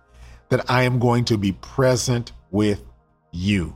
[0.49, 2.83] that I am going to be present with
[3.31, 3.75] you.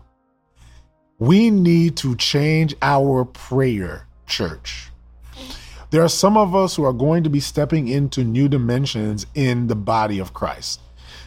[1.20, 4.91] We need to change our prayer, church.
[5.92, 9.68] There are some of us who are going to be stepping into new dimensions in
[9.68, 10.80] the body of Christ.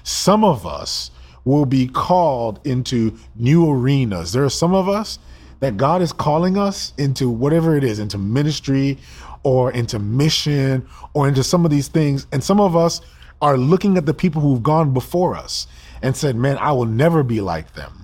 [0.04, 1.10] Some of us
[1.44, 4.32] will be called into new arenas.
[4.32, 5.18] There are some of us
[5.60, 8.96] that God is calling us into whatever it is, into ministry
[9.42, 12.26] or into mission or into some of these things.
[12.32, 13.02] And some of us
[13.42, 15.66] are looking at the people who've gone before us
[16.00, 18.03] and said, man, I will never be like them.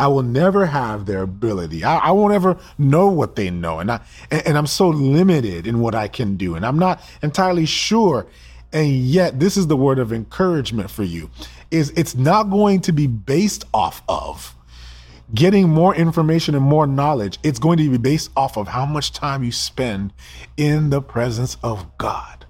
[0.00, 1.84] I will never have their ability.
[1.84, 3.80] I, I won't ever know what they know.
[3.80, 6.54] And I, and, and I'm so limited in what I can do.
[6.54, 8.26] And I'm not entirely sure.
[8.72, 11.28] And yet this is the word of encouragement for you
[11.70, 14.56] is it's not going to be based off of
[15.34, 17.38] getting more information and more knowledge.
[17.42, 20.14] It's going to be based off of how much time you spend
[20.56, 22.46] in the presence of God.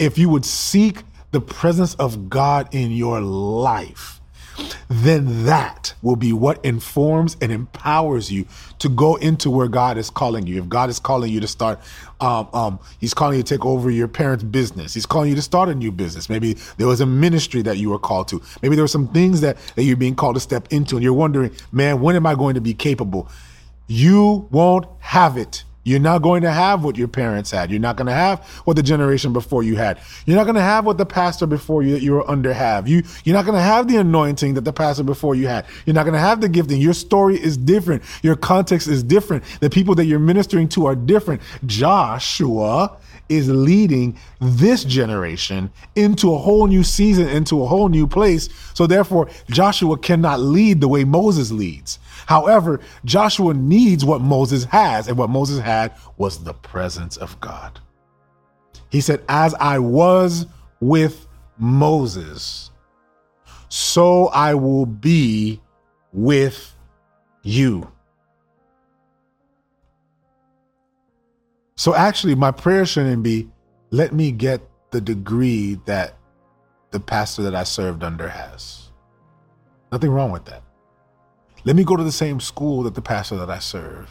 [0.00, 4.19] If you would seek the presence of God in your life,
[4.88, 8.46] then that will be what informs and empowers you
[8.78, 10.60] to go into where God is calling you.
[10.62, 11.80] If God is calling you to start,
[12.20, 14.94] um, um, He's calling you to take over your parents' business.
[14.94, 16.28] He's calling you to start a new business.
[16.28, 18.42] Maybe there was a ministry that you were called to.
[18.62, 21.12] Maybe there were some things that, that you're being called to step into, and you're
[21.12, 23.28] wondering, man, when am I going to be capable?
[23.86, 27.68] You won't have it You're not going to have what your parents had.
[27.68, 29.98] You're not going to have what the generation before you had.
[30.24, 32.86] You're not going to have what the pastor before you that you were under have.
[32.86, 35.66] You you're not going to have the anointing that the pastor before you had.
[35.86, 36.80] You're not going to have the gifting.
[36.80, 38.04] Your story is different.
[38.22, 39.42] Your context is different.
[39.58, 41.42] The people that you're ministering to are different.
[41.66, 42.96] Joshua
[43.28, 48.48] is leading this generation into a whole new season, into a whole new place.
[48.74, 51.98] So therefore, Joshua cannot lead the way Moses leads.
[52.26, 57.80] However, Joshua needs what Moses has, and what Moses had was the presence of God.
[58.90, 60.46] He said, As I was
[60.80, 61.26] with
[61.58, 62.70] Moses,
[63.68, 65.60] so I will be
[66.12, 66.74] with
[67.42, 67.90] you.
[71.76, 73.48] So actually, my prayer shouldn't be,
[73.90, 74.60] let me get
[74.90, 76.16] the degree that
[76.90, 78.90] the pastor that I served under has.
[79.92, 80.62] Nothing wrong with that.
[81.64, 84.10] Let me go to the same school that the pastor that I serve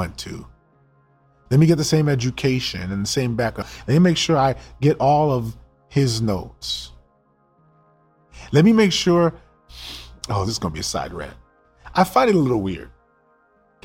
[0.00, 0.46] went to.
[1.50, 3.68] Let me get the same education and the same background.
[3.86, 5.56] Let me make sure I get all of
[5.88, 6.92] his notes.
[8.52, 9.34] Let me make sure.
[10.30, 11.34] Oh, this is to be a side rant.
[11.94, 12.90] I find it a little weird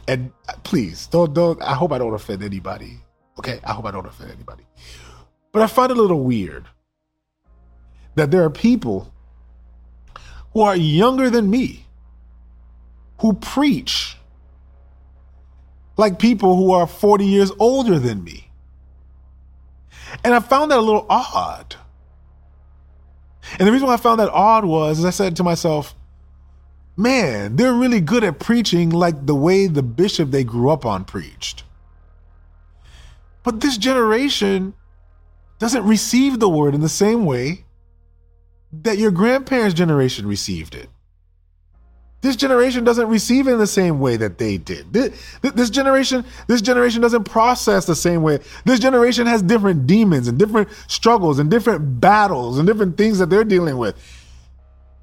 [0.08, 1.62] and uh, please don't don't.
[1.62, 3.00] I hope I don't offend anybody.
[3.40, 4.64] Okay, I hope I don't offend anybody.
[5.52, 6.66] But I find it a little weird
[8.16, 9.12] that there are people
[10.54, 11.86] who are younger than me
[13.20, 14.15] who preach
[15.98, 18.52] like people who are 40 years older than me.
[20.24, 21.76] And I found that a little odd.
[23.60, 25.96] And the reason why I found that odd was, as I said to myself,
[26.98, 31.06] man, they're really good at preaching like the way the bishop they grew up on
[31.06, 31.64] preached.
[33.44, 34.74] But this generation
[35.60, 37.66] doesn't receive the word in the same way
[38.72, 40.90] that your grandparents' generation received it.
[42.26, 44.92] This generation doesn't receive in the same way that they did.
[44.92, 48.40] This, this, generation, this generation doesn't process the same way.
[48.66, 53.30] This generation has different demons and different struggles and different battles and different things that
[53.30, 53.96] they're dealing with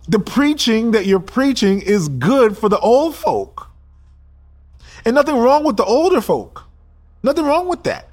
[0.08, 3.68] the preaching that you're preaching is good for the old folk.
[5.04, 6.64] And nothing wrong with the older folk.
[7.22, 8.08] Nothing wrong with that.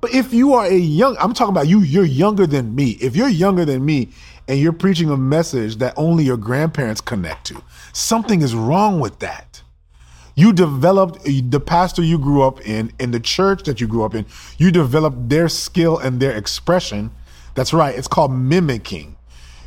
[0.00, 2.90] But if you are a young, I'm talking about you, you're younger than me.
[3.00, 4.10] If you're younger than me
[4.46, 9.18] and you're preaching a message that only your grandparents connect to, something is wrong with
[9.20, 9.62] that.
[10.34, 14.14] You developed the pastor you grew up in, in the church that you grew up
[14.14, 14.26] in,
[14.58, 17.12] you developed their skill and their expression.
[17.54, 17.96] That's right.
[17.96, 19.16] It's called mimicking.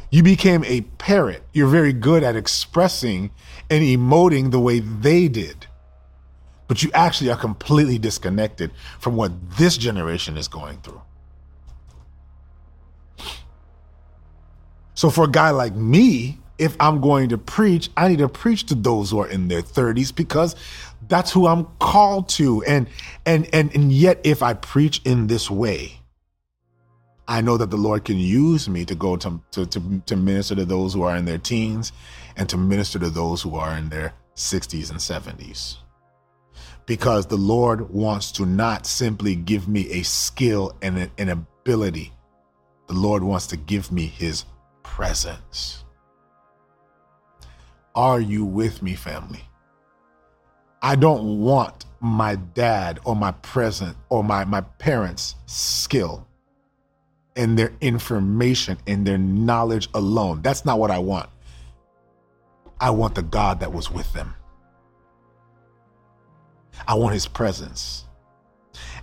[0.09, 1.43] You became a parrot.
[1.53, 3.31] You're very good at expressing
[3.69, 5.67] and emoting the way they did.
[6.67, 11.01] But you actually are completely disconnected from what this generation is going through.
[14.97, 18.63] So, for a guy like me, if I'm going to preach, I need to preach
[18.65, 20.55] to those who are in their 30s because
[21.07, 22.63] that's who I'm called to.
[22.63, 22.87] And
[23.23, 25.99] and and and yet if I preach in this way,
[27.27, 30.55] I know that the Lord can use me to go to, to, to, to, minister
[30.55, 31.91] to those who are in their teens
[32.35, 35.77] and to minister to those who are in their 60s and 70s.
[36.87, 42.13] Because the Lord wants to not simply give me a skill and an ability,
[42.87, 44.45] the Lord wants to give me his
[44.87, 45.83] presence.
[47.93, 49.41] Are you with me, family?
[50.81, 56.27] I don't want my dad or my present or my, my parents' skill
[57.35, 60.41] and their information and their knowledge alone.
[60.41, 61.29] That's not what I want.
[62.79, 64.33] I want the God that was with them.
[66.87, 68.06] I want his presence.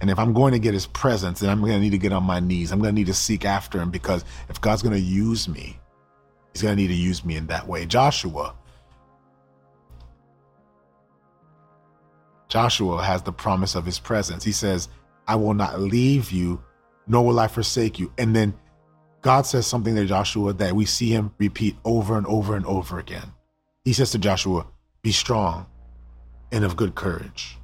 [0.01, 2.13] And if I'm going to get his presence, then I'm going to need to get
[2.13, 2.73] on my knees.
[2.73, 5.79] I'm going to need to seek after him because if God's going to use me,
[6.53, 7.87] he's going to need to use me in that way.
[7.87, 8.55] Joshua.
[12.49, 14.45] Joshua has the promise of his presence.
[14.45, 14.89] He says,
[15.27, 16.63] I will not leave you
[17.07, 18.13] nor will I forsake you.
[18.19, 18.55] And then
[19.23, 22.99] God says something to Joshua that we see him repeat over and over and over
[22.99, 23.33] again.
[23.85, 24.67] He says to Joshua,
[25.03, 25.67] Be strong
[26.53, 27.59] and of good courage.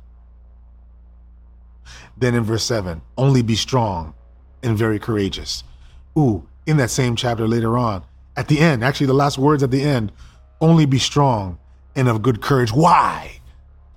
[2.17, 4.15] Then in verse 7, only be strong
[4.63, 5.65] and very courageous.
[6.19, 8.05] Ooh, in that same chapter later on,
[8.37, 10.13] at the end, actually, the last words at the end,
[10.61, 11.59] only be strong
[11.97, 12.73] and of good courage.
[12.73, 13.41] Why?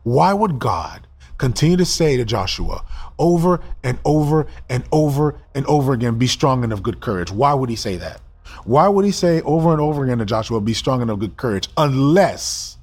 [0.03, 2.85] Why would God continue to say to Joshua
[3.19, 7.31] over and over and over and over again, be strong and of good courage.
[7.31, 8.21] Why would he say that?
[8.63, 11.37] Why would he say over and over again to Joshua, be strong and of good
[11.37, 12.77] courage, unless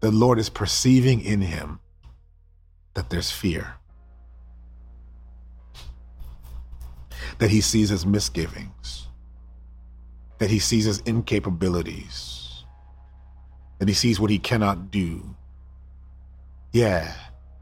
[0.00, 1.80] the Lord is perceiving in him
[2.94, 3.74] that there's fear?
[7.40, 9.08] That he sees his misgivings,
[10.38, 12.62] that he sees his incapabilities,
[13.78, 15.34] that he sees what he cannot do.
[16.72, 17.12] Yeah,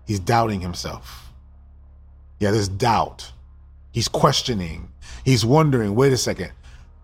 [0.09, 1.31] He's doubting himself.
[2.41, 3.31] Yeah, there's doubt.
[3.93, 4.91] He's questioning.
[5.23, 6.51] He's wondering, wait a second.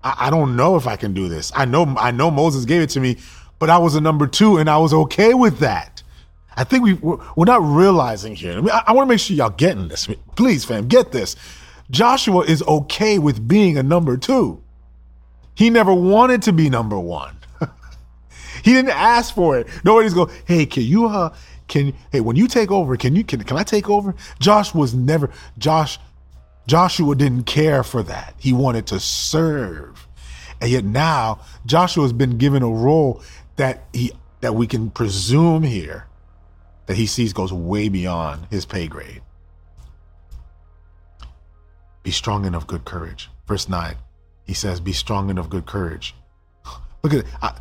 [0.02, 1.52] I, I don't know if I can do this.
[1.54, 3.18] I know I know Moses gave it to me,
[3.58, 6.02] but I was a number two and I was okay with that.
[6.56, 8.52] I think we we're not realizing here.
[8.52, 10.08] I, mean, I, I want to make sure y'all getting this.
[10.34, 11.36] Please, fam, get this.
[11.90, 14.62] Joshua is okay with being a number two.
[15.54, 17.36] He never wanted to be number one.
[18.64, 19.68] he didn't ask for it.
[19.84, 21.34] Nobody's go, hey, can you uh
[21.68, 24.14] can hey when you take over, can you can can I take over?
[24.40, 25.98] Josh was never Josh
[26.66, 28.34] Joshua didn't care for that.
[28.38, 30.08] He wanted to serve.
[30.60, 33.22] And yet now Joshua has been given a role
[33.56, 36.06] that he that we can presume here
[36.86, 39.22] that he sees goes way beyond his pay grade.
[42.04, 43.30] Be strong and of good courage.
[43.48, 43.96] Verse 9,
[44.44, 46.14] he says, Be strong and of good courage.
[47.02, 47.26] Look at it.
[47.42, 47.58] I,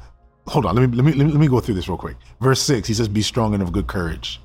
[0.48, 2.18] hold on, let me, let, me, let me go through this real quick.
[2.40, 4.40] Verse 6, he says, Be strong and of good courage.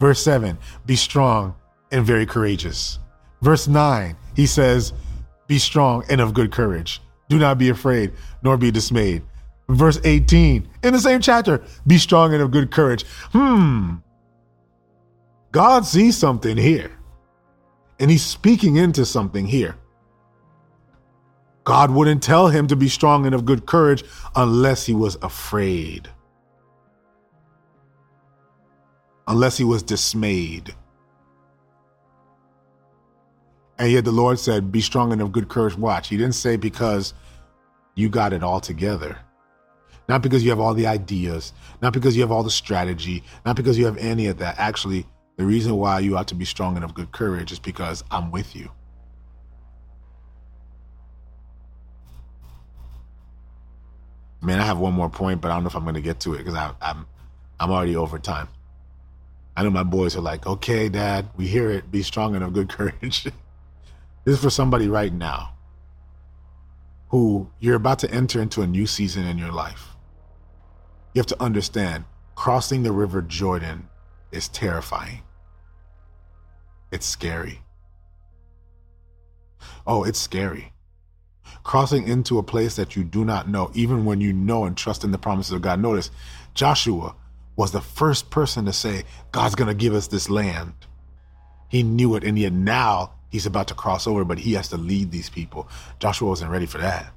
[0.00, 1.54] Verse 7, Be strong
[1.90, 2.98] and very courageous.
[3.42, 4.92] Verse 9, he says,
[5.48, 7.02] Be strong and of good courage.
[7.28, 8.12] Do not be afraid,
[8.42, 9.22] nor be dismayed.
[9.68, 13.04] Verse 18, in the same chapter, Be strong and of good courage.
[13.32, 13.96] Hmm.
[15.50, 16.90] God sees something here,
[17.98, 19.76] and he's speaking into something here.
[21.64, 26.08] God wouldn't tell him to be strong and of good courage unless he was afraid,
[29.28, 30.74] unless he was dismayed.
[33.78, 35.76] And yet the Lord said, Be strong and of good courage.
[35.76, 36.08] Watch.
[36.08, 37.14] He didn't say because
[37.94, 39.18] you got it all together.
[40.08, 43.56] Not because you have all the ideas, not because you have all the strategy, not
[43.56, 44.58] because you have any of that.
[44.58, 45.06] Actually,
[45.36, 48.30] the reason why you ought to be strong and of good courage is because I'm
[48.30, 48.70] with you.
[54.40, 56.20] Man, I have one more point, but I don't know if I'm going to get
[56.20, 57.06] to it because I'm
[57.60, 58.48] I'm already over time.
[59.56, 61.90] I know my boys are like, "Okay, Dad, we hear it.
[61.92, 63.24] Be strong and of good courage."
[64.24, 65.54] This is for somebody right now
[67.08, 69.90] who you're about to enter into a new season in your life.
[71.14, 72.04] You have to understand
[72.34, 73.88] crossing the river Jordan
[74.32, 75.22] is terrifying.
[76.90, 77.60] It's scary.
[79.86, 80.72] Oh, it's scary.
[81.64, 85.04] Crossing into a place that you do not know, even when you know and trust
[85.04, 85.80] in the promises of God.
[85.80, 86.10] Notice
[86.54, 87.14] Joshua
[87.56, 90.72] was the first person to say, God's going to give us this land.
[91.68, 94.76] He knew it, and yet now he's about to cross over, but he has to
[94.76, 95.68] lead these people.
[95.98, 97.12] Joshua wasn't ready for that.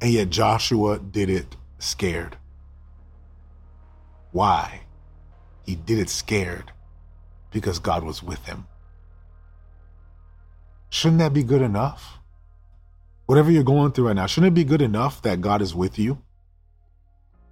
[0.00, 2.36] And yet Joshua did it scared.
[4.36, 4.82] Why?
[5.64, 6.70] He did it scared
[7.50, 8.66] because God was with him.
[10.90, 12.18] Shouldn't that be good enough?
[13.24, 15.98] Whatever you're going through right now, shouldn't it be good enough that God is with
[15.98, 16.18] you?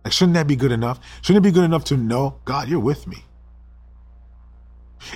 [0.05, 1.01] Like, shouldn't that be good enough?
[1.23, 3.25] Shouldn't it be good enough to know, God, you're with me?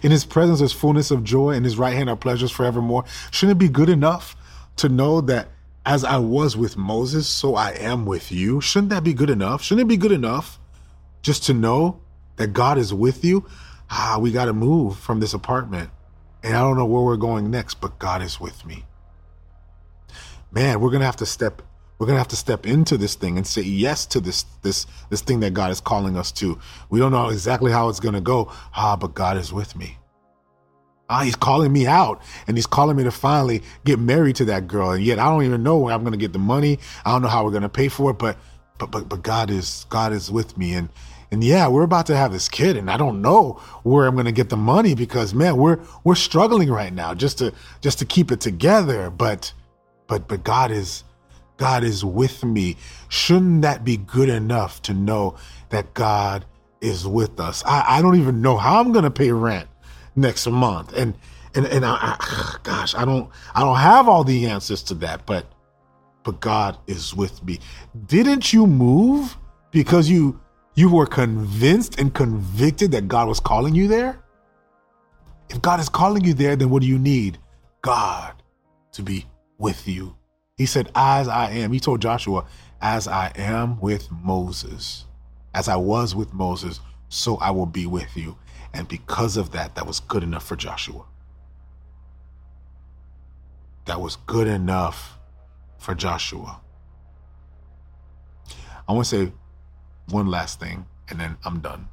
[0.03, 3.05] In his presence is fullness of joy, in his right hand are pleasures forevermore.
[3.31, 4.37] Shouldn't it be good enough
[4.77, 5.49] to know that
[5.85, 8.63] as I was with Moses, so I am with you?
[8.63, 9.63] Shouldn't that be good enough?
[9.63, 10.59] Shouldn't it be good enough
[11.23, 12.01] just to know
[12.37, 13.47] that God is with you?
[13.91, 15.91] Ah, we got to move from this apartment.
[16.43, 18.85] And I don't know where we're going next, but God is with me.
[20.51, 21.63] Man, we're going to have to step
[21.99, 24.87] we're going to have to step into this thing and say yes to this this
[25.11, 26.59] this thing that God is calling us to.
[26.91, 28.53] We don't know exactly how it's going to go.
[28.75, 29.99] Ah, but God is with me.
[31.11, 34.69] Ah, he's calling me out and he's calling me to finally get married to that
[34.69, 34.93] girl.
[34.93, 36.79] And yet I don't even know where I'm going to get the money.
[37.05, 38.39] I don't know how we're going to pay for it, but
[38.79, 40.89] but but but God is God is with me and
[41.31, 44.25] and yeah, we're about to have this kid and I don't know where I'm going
[44.27, 48.05] to get the money because man, we're we're struggling right now just to just to
[48.05, 49.53] keep it together, but
[50.07, 51.05] but but God is
[51.59, 52.77] God is with me.
[53.09, 55.37] Shouldn't that be good enough to know
[55.69, 56.47] that God
[56.81, 57.63] is with us?
[57.67, 59.69] I, I don't even know how I'm going to pay rent
[60.17, 60.97] next month.
[60.97, 61.15] And,
[61.55, 65.27] and, and I, I, gosh, I don't, I don't have all the answers to that,
[65.27, 65.47] but,
[66.25, 67.59] but God is with me.
[68.07, 69.37] Didn't you move
[69.71, 70.41] because you,
[70.75, 74.23] you were convinced and convicted that God was calling you there?
[75.49, 77.39] If God is calling you there, then what do you need?
[77.83, 78.35] God
[78.93, 79.27] to be
[79.59, 80.17] with you.
[80.57, 81.73] He said, As I am.
[81.73, 82.45] He told Joshua,
[82.81, 85.07] As I am with Moses,
[85.55, 88.37] as I was with Moses, so I will be with you.
[88.75, 91.05] And because of that, that was good enough for Joshua.
[93.87, 95.18] That was good enough
[95.79, 96.61] for Joshua.
[98.89, 99.33] I want to say
[100.11, 101.89] one last thing and then I'm done.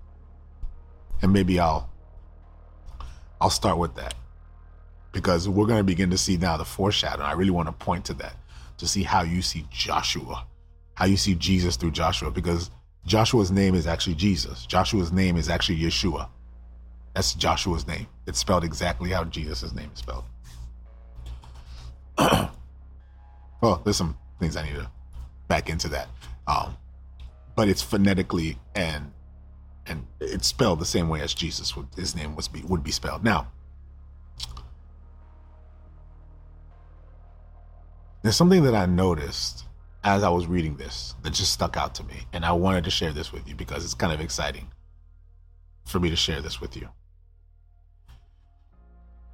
[1.21, 1.89] And maybe I'll
[3.39, 4.13] I'll start with that.
[5.11, 7.27] Because we're going to begin to see now the foreshadowing.
[7.27, 8.35] I really want to point to that
[8.77, 10.45] to see how you see Joshua,
[10.95, 12.69] how you see Jesus through Joshua, because
[13.05, 14.65] Joshua's name is actually Jesus.
[14.65, 16.27] Joshua's name is actually Yeshua.
[17.13, 18.07] That's Joshua's name.
[18.27, 20.25] It's spelled exactly how Jesus' name is spelled.
[23.61, 24.89] well, there's some things I need to
[25.47, 26.07] back into that.
[26.47, 26.77] Um,
[27.55, 29.11] but it's phonetically and
[29.87, 32.91] and it's spelled the same way as Jesus would his name was be would be
[32.91, 33.23] spelled.
[33.23, 33.47] Now,
[38.21, 39.65] there's something that I noticed
[40.03, 42.91] as I was reading this that just stuck out to me, and I wanted to
[42.91, 44.67] share this with you because it's kind of exciting
[45.85, 46.89] for me to share this with you.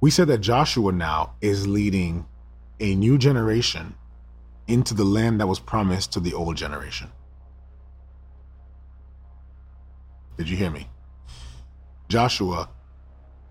[0.00, 2.26] We said that Joshua now is leading
[2.80, 3.94] a new generation
[4.66, 7.10] into the land that was promised to the old generation.
[10.36, 10.88] Did you hear me?
[12.08, 12.68] Joshua,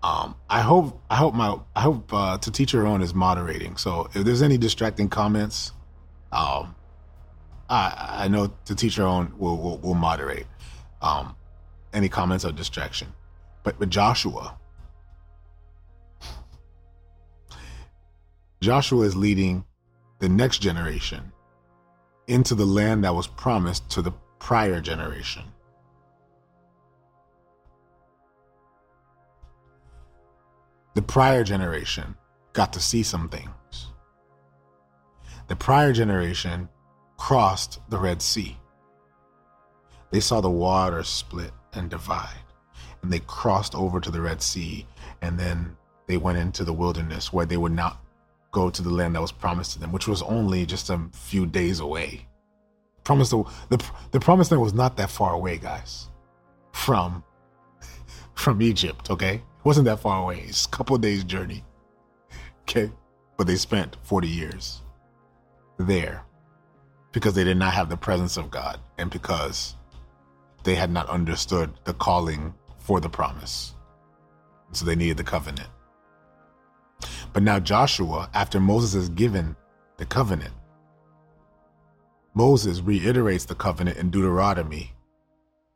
[0.02, 3.76] um, I hope I hope my I hope uh, to teach your own is moderating.
[3.76, 5.72] So if there's any distracting comments,
[6.32, 6.74] um,
[7.68, 10.46] I I know to teach your own will will, will moderate.
[11.00, 11.36] Um,
[11.92, 13.08] any comments or distraction,
[13.62, 14.56] but but Joshua,
[18.60, 19.64] Joshua is leading
[20.22, 21.32] the next generation
[22.28, 25.42] into the land that was promised to the prior generation.
[30.94, 32.14] The prior generation
[32.52, 33.88] got to see some things.
[35.48, 36.68] The prior generation
[37.16, 38.56] crossed the Red Sea.
[40.12, 42.46] They saw the water split and divide,
[43.02, 44.86] and they crossed over to the Red Sea,
[45.20, 45.76] and then
[46.06, 47.98] they went into the wilderness where they would not
[48.52, 51.46] go to the land that was promised to them, which was only just a few
[51.46, 52.28] days away.
[53.02, 56.08] Promise the, the the promised land was not that far away, guys,
[56.72, 57.24] from
[58.34, 59.10] from Egypt.
[59.10, 60.44] Okay, it wasn't that far away.
[60.46, 61.64] It's a couple days journey.
[62.62, 62.92] Okay,
[63.36, 64.82] but they spent forty years
[65.78, 66.22] there
[67.10, 69.76] because they did not have the presence of God and because
[70.64, 73.74] they had not understood the calling for the promise.
[74.72, 75.68] So they needed the covenant.
[77.32, 79.56] But now Joshua, after Moses is given
[79.96, 80.54] the covenant,
[82.34, 84.92] Moses reiterates the covenant in Deuteronomy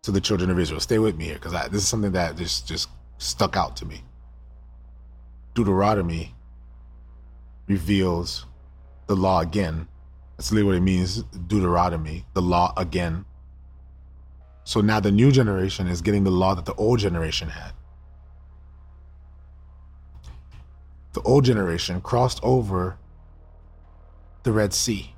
[0.02, 0.80] to the children of Israel.
[0.80, 2.88] Stay with me here because this is something that just, just
[3.18, 4.02] stuck out to me.
[5.54, 6.34] Deuteronomy
[7.66, 8.46] reveals
[9.06, 9.88] the law again.
[10.36, 13.24] That's literally what it means, Deuteronomy, the law again.
[14.64, 17.72] So now the new generation is getting the law that the old generation had.
[21.16, 22.98] The old generation crossed over
[24.42, 25.14] the Red Sea.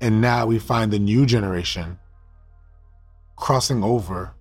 [0.00, 2.00] And now we find the new generation
[3.36, 4.34] crossing over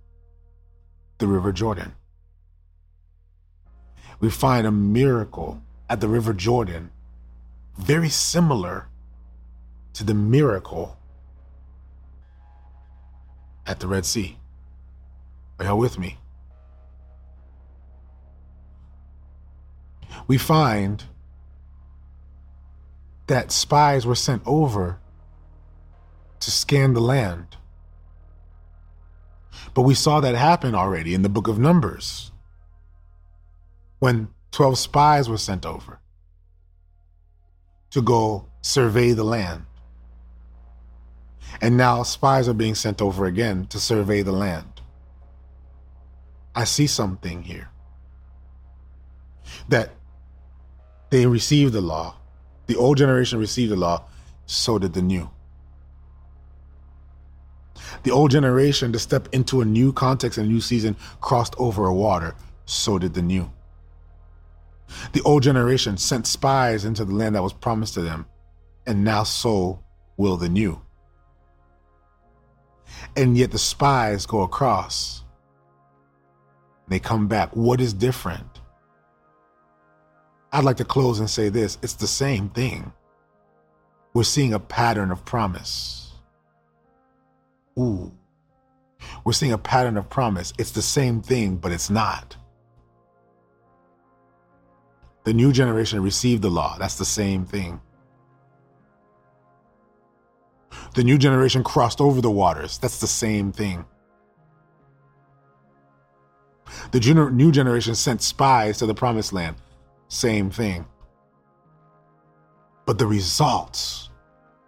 [1.19, 1.93] the River Jordan.
[4.19, 6.89] We find a miracle at the River Jordan
[7.77, 8.87] very similar
[9.93, 10.97] to the miracle
[13.67, 14.39] at the Red Sea.
[15.59, 16.17] Are y'all with me?
[20.25, 21.03] We find
[23.27, 24.99] that spies were sent over
[26.39, 27.57] to scan the land.
[29.73, 32.31] But we saw that happen already in the book of Numbers
[33.99, 35.99] when 12 spies were sent over
[37.91, 39.65] to go survey the land.
[41.61, 44.81] And now spies are being sent over again to survey the land.
[46.55, 47.69] I see something here
[49.69, 49.91] that
[51.09, 52.15] they received the law.
[52.67, 54.03] The old generation received the law,
[54.45, 55.29] so did the new.
[58.03, 61.87] The old generation, to step into a new context and a new season, crossed over
[61.87, 62.35] a water,
[62.65, 63.51] so did the new.
[65.13, 68.25] The old generation sent spies into the land that was promised to them,
[68.85, 69.83] and now so
[70.17, 70.81] will the new.
[73.15, 75.23] And yet the spies go across.
[76.87, 77.55] They come back.
[77.55, 78.56] What is different?
[80.51, 82.91] I'd like to close and say this it's the same thing.
[84.13, 86.11] We're seeing a pattern of promise.
[87.77, 88.11] Ooh.
[89.23, 90.53] We're seeing a pattern of promise.
[90.57, 92.35] It's the same thing, but it's not.
[95.25, 96.77] The new generation received the law.
[96.79, 97.81] That's the same thing.
[100.95, 102.77] The new generation crossed over the waters.
[102.77, 103.85] That's the same thing.
[106.91, 109.57] The new generation sent spies to the promised land
[110.07, 110.85] same thing.
[112.85, 114.09] But the results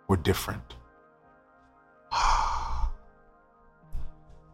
[0.07, 0.75] were different.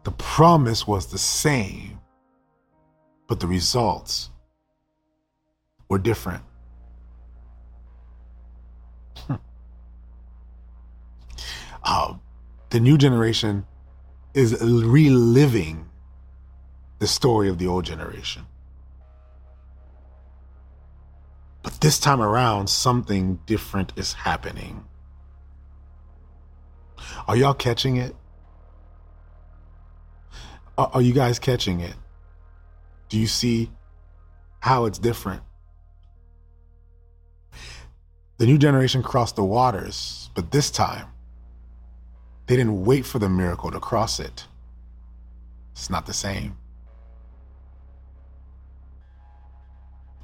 [0.04, 1.98] the promise was the same,
[3.26, 4.30] but the results
[5.88, 6.42] were different.
[11.84, 12.20] um,
[12.70, 13.66] The new generation
[14.34, 15.88] is reliving
[16.98, 18.46] the story of the old generation.
[21.66, 24.84] But this time around, something different is happening.
[27.26, 28.14] Are y'all catching it?
[30.78, 31.94] Are, you guys catching it?
[33.08, 33.72] Do you see
[34.60, 35.42] how it's different?
[38.38, 41.08] The new generation crossed the waters, but this time,
[42.46, 44.44] they didn't wait for the miracle to cross it.
[45.72, 46.58] It's not the same.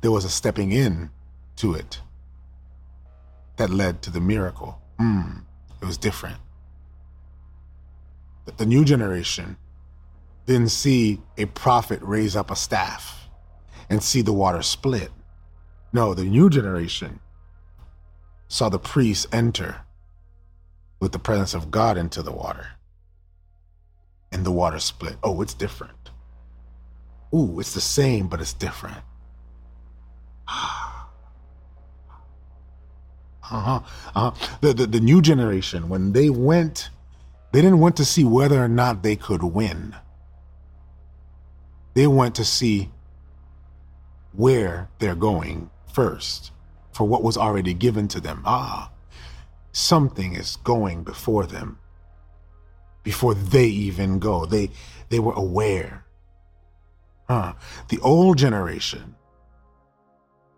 [0.02, 1.10] There was a stepping in
[1.56, 2.00] to it
[3.56, 4.80] that led to the miracle.
[4.98, 5.42] Mm,
[5.80, 6.38] it was different.
[8.56, 9.56] The new generation
[10.46, 13.28] didn't see a prophet raise up a staff
[13.88, 15.10] and see the water split.
[15.92, 17.20] No, the new generation
[18.48, 19.82] saw the priest enter
[21.00, 22.68] with the presence of God into the water.
[24.30, 25.16] And the water split.
[25.22, 26.10] Oh, it's different.
[27.34, 29.02] Ooh, it's the same, but it's different.
[33.50, 33.80] Uh-huh,
[34.14, 34.56] uh-huh.
[34.60, 36.90] The, the, the new generation, when they went,
[37.52, 39.94] they didn't want to see whether or not they could win.
[41.94, 42.90] They went to see
[44.32, 46.52] where they're going first
[46.92, 48.42] for what was already given to them.
[48.46, 48.90] Ah,
[49.72, 51.78] something is going before them
[53.02, 54.46] before they even go.
[54.46, 54.70] They
[55.08, 56.04] they were aware.
[57.28, 57.54] Huh.
[57.88, 59.14] The old generation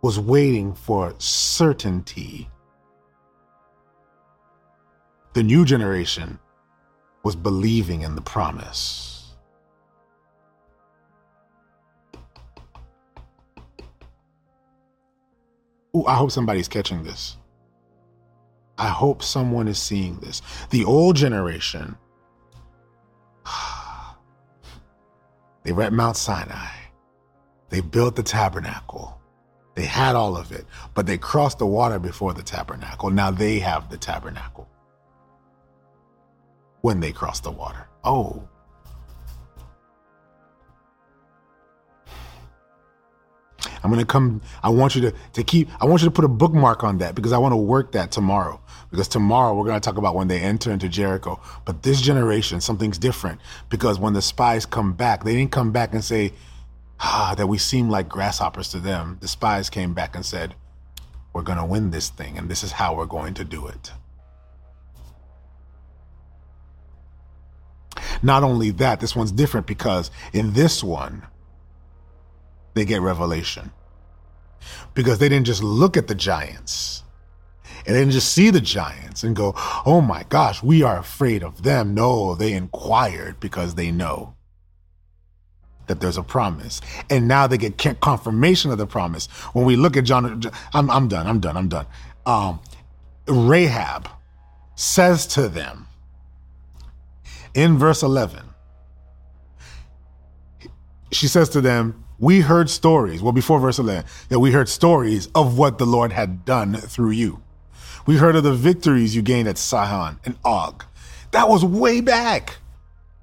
[0.03, 2.49] was waiting for certainty.
[5.35, 6.39] The new generation
[7.25, 9.35] was believing in the promise.
[15.97, 17.37] Ooh, I hope somebody's catching this.
[18.79, 20.41] I hope someone is seeing this.
[20.71, 21.97] The old generation,
[25.65, 26.71] they were at Mount Sinai.
[27.71, 29.21] They built the tabernacle.
[29.75, 33.11] They had all of it, but they crossed the water before the tabernacle.
[33.11, 34.69] Now they have the tabernacle
[36.85, 37.89] when they cross the water.
[38.05, 38.47] Oh,
[43.83, 44.43] I'm gonna come.
[44.63, 45.71] I want you to to keep.
[45.81, 48.13] I want you to put a bookmark on that because I want to work that
[48.13, 48.61] tomorrow.
[48.91, 51.41] Because tomorrow we're gonna talk about when they enter into Jericho.
[51.65, 53.41] But this generation, something's different
[53.71, 56.35] because when the spies come back, they didn't come back and say
[57.01, 59.17] ah, that we seem like grasshoppers to them.
[59.23, 60.55] The spies came back and said,
[61.33, 63.91] "We're gonna win this thing, and this is how we're going to do it."
[68.25, 71.23] Not only that, this one's different because in this one
[72.75, 73.71] they get revelation.
[74.95, 77.05] Because they didn't just look at the giants
[77.87, 79.53] and they didn't just see the giants and go,
[79.85, 81.95] oh my gosh, we are afraid of them.
[81.95, 84.35] No, they inquired because they know
[85.87, 86.81] that there's a promise.
[87.11, 89.27] And now they get confirmation of the promise.
[89.53, 90.43] When we look at John,
[90.73, 91.87] I'm, I'm done, I'm done, I'm done.
[92.25, 92.61] Um,
[93.29, 94.09] Rahab
[94.77, 95.87] says to them
[97.55, 98.43] in verse 11,
[101.13, 105.29] she says to them, we heard stories, well, before verse 11, that we heard stories
[105.35, 107.43] of what the Lord had done through you.
[108.07, 110.85] We heard of the victories you gained at Sihon and Og.
[111.33, 112.59] That was way back.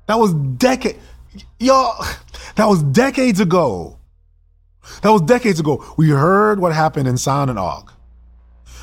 [0.08, 1.00] That was decade,
[1.60, 2.04] y'all.
[2.56, 3.98] That was decades ago.
[5.04, 5.86] That was decades ago.
[5.98, 7.92] We heard what happened in Sihon and Og.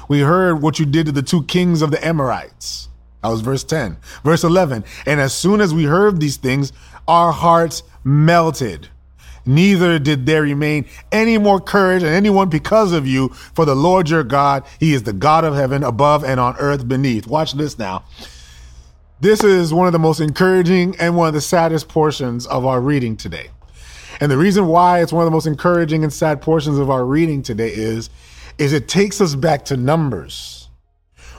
[0.09, 2.89] We heard what you did to the two kings of the Amorites.
[3.23, 3.97] That was verse 10.
[4.25, 4.85] Verse 11.
[5.07, 6.73] And as soon as we heard these things,
[7.07, 8.89] our hearts melted
[9.49, 13.31] neither did there remain any more courage in anyone because of you.
[13.55, 16.87] For the Lord your God, he is the God of heaven above and on earth
[16.87, 17.27] beneath.
[17.27, 18.05] Watch this now.
[19.21, 22.81] This is one of the most encouraging and one of the saddest portions of our
[22.81, 23.49] reading today.
[24.21, 27.05] And the reason why it's one of the most encouraging and sad portions of our
[27.05, 28.11] reading today is,
[28.59, 30.58] is it takes us back to Numbers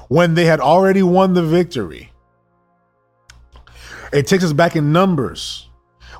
[0.09, 2.11] when they had already won the victory.
[4.11, 5.67] It takes us back in Numbers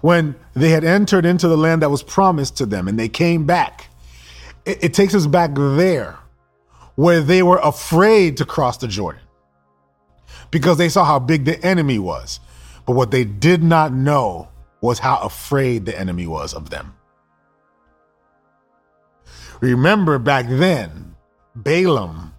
[0.02, 3.46] when they had entered into the land that was promised to them and they came
[3.46, 3.90] back.
[4.66, 6.18] It, it takes us back there
[6.96, 9.22] where they were afraid to cross the Jordan
[10.52, 12.40] because they saw how big the enemy was.
[12.86, 14.50] But what they did not know
[14.82, 16.96] was how afraid the enemy was of them.
[19.62, 21.16] Remember back then,
[21.56, 22.34] Balaam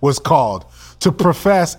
[0.00, 0.66] was called
[1.00, 1.76] to profess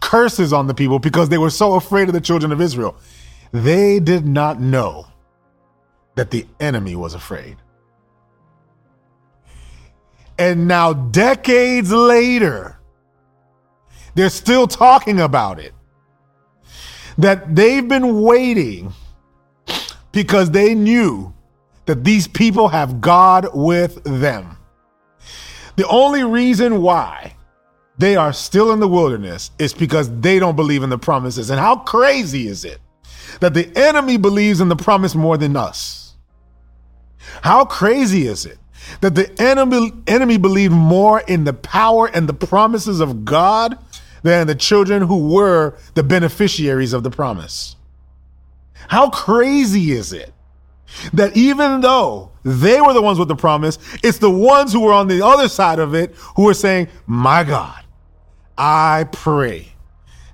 [0.00, 2.96] curses on the people because they were so afraid of the children of Israel.
[3.52, 5.06] They did not know
[6.16, 7.56] that the enemy was afraid.
[10.38, 12.78] And now, decades later,
[14.14, 15.74] they're still talking about it.
[17.18, 18.92] that they've been waiting
[20.12, 21.32] because they knew
[21.86, 24.56] that these people have God with them.
[25.76, 27.33] The only reason why
[27.98, 31.50] they are still in the wilderness is because they don't believe in the promises.
[31.50, 32.80] And how crazy is it
[33.40, 36.14] that the enemy believes in the promise more than us?
[37.42, 38.58] How crazy is it
[39.00, 43.78] that the enemy enemy believed more in the power and the promises of God
[44.22, 47.76] than the children who were the beneficiaries of the promise?
[48.88, 50.32] How crazy is it
[51.12, 54.92] that even though they were the ones with the promise, it's the ones who were
[54.92, 57.83] on the other side of it who were saying, My God,
[58.56, 59.72] I pray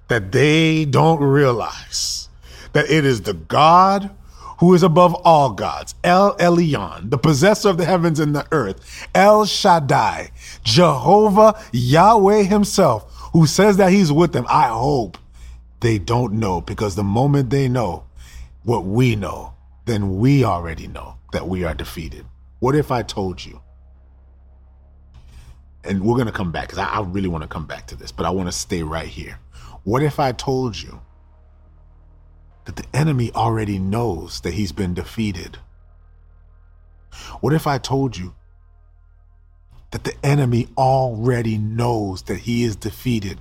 [0.09, 2.29] that they don't realize
[2.73, 4.11] that it is the God
[4.59, 9.09] who is above all gods, El Elyon, the possessor of the heavens and the earth,
[9.15, 10.31] El Shaddai,
[10.63, 14.45] Jehovah Yahweh himself, who says that he's with them.
[14.51, 15.17] I hope
[15.81, 18.05] they don't know because the moment they know
[18.65, 19.55] what we know,
[19.87, 22.27] then we already know that we are defeated.
[22.59, 23.63] What if I told you?
[25.85, 27.97] And we're going to come back because I, I, really want to come back to
[27.97, 29.39] this, but I want to stay right here.
[29.85, 31.01] What if I told you
[32.67, 35.59] that the enemy already knows that he's been defeated?
[37.41, 38.35] What if I told you
[39.91, 43.41] that the enemy already knows that he is defeated?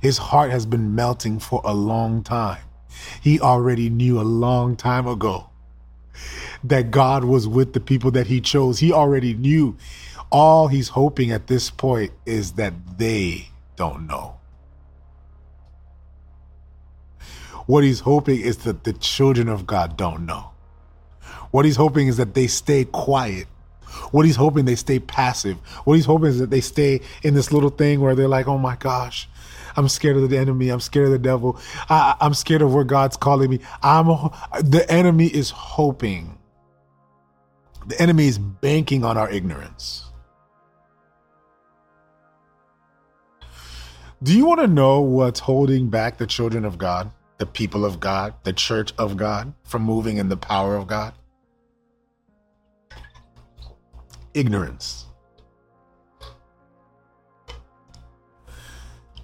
[0.00, 2.62] His heart has been melting for a long time.
[3.20, 5.50] He already knew a long time ago
[6.64, 8.78] that God was with the people that he chose.
[8.78, 9.76] He already knew.
[10.30, 14.36] All he's hoping at this point is that they don't know.
[17.66, 20.50] What he's hoping is that the children of God don't know.
[21.50, 23.46] What he's hoping is that they stay quiet.
[24.12, 25.56] What he's hoping they stay passive.
[25.84, 28.58] What he's hoping is that they stay in this little thing where they're like, oh
[28.58, 29.28] my gosh,
[29.76, 30.68] I'm scared of the enemy.
[30.68, 31.58] I'm scared of the devil.
[31.88, 33.60] I, am scared of where God's calling me.
[33.82, 34.06] I'm
[34.62, 36.38] the enemy is hoping.
[37.86, 40.09] The enemy is banking on our ignorance.
[44.22, 48.00] Do you want to know what's holding back the children of God, the people of
[48.00, 51.14] God, the church of God from moving in the power of God?
[54.34, 55.06] Ignorance.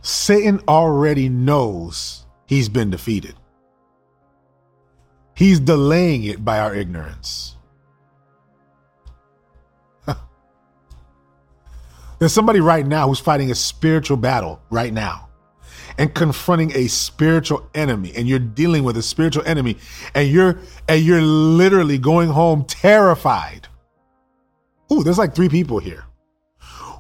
[0.01, 3.35] Satan already knows he's been defeated.
[5.35, 7.56] He's delaying it by our ignorance.
[12.19, 15.29] There's somebody right now who's fighting a spiritual battle right now
[15.99, 19.77] and confronting a spiritual enemy and you're dealing with a spiritual enemy
[20.15, 23.69] and you're and you're literally going home terrified.
[24.93, 26.05] Ooh, there's like three people here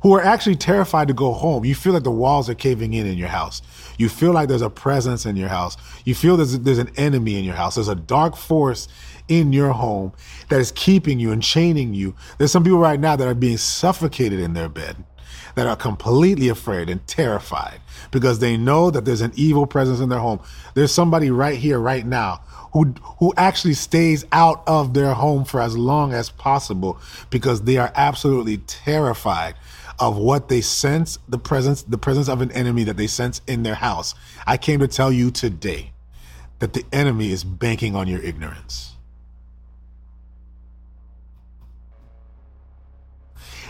[0.06, 1.64] who are actually terrified to go home.
[1.64, 3.60] You feel like the walls are caving in in your house.
[3.98, 5.76] You feel like there's a presence in your house.
[6.04, 7.74] You feel there's, there's an enemy in your house.
[7.74, 8.86] There's a dark force
[9.26, 10.12] in your home
[10.48, 12.14] that is keeping you and chaining you.
[12.38, 14.94] There's some people right now that are being suffocated in their bed
[15.56, 17.80] that are completely afraid and terrified
[18.12, 20.38] because they know that there's an evil presence in their home.
[20.74, 22.42] There's somebody right here, right now,
[22.72, 27.00] who who actually stays out of their home for as long as possible
[27.30, 29.54] because they are absolutely terrified
[29.98, 33.62] of what they sense the presence the presence of an enemy that they sense in
[33.62, 34.14] their house.
[34.46, 35.92] I came to tell you today
[36.58, 38.94] that the enemy is banking on your ignorance.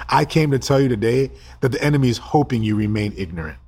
[0.09, 3.59] I came to tell you today that the enemy is hoping you remain ignorant.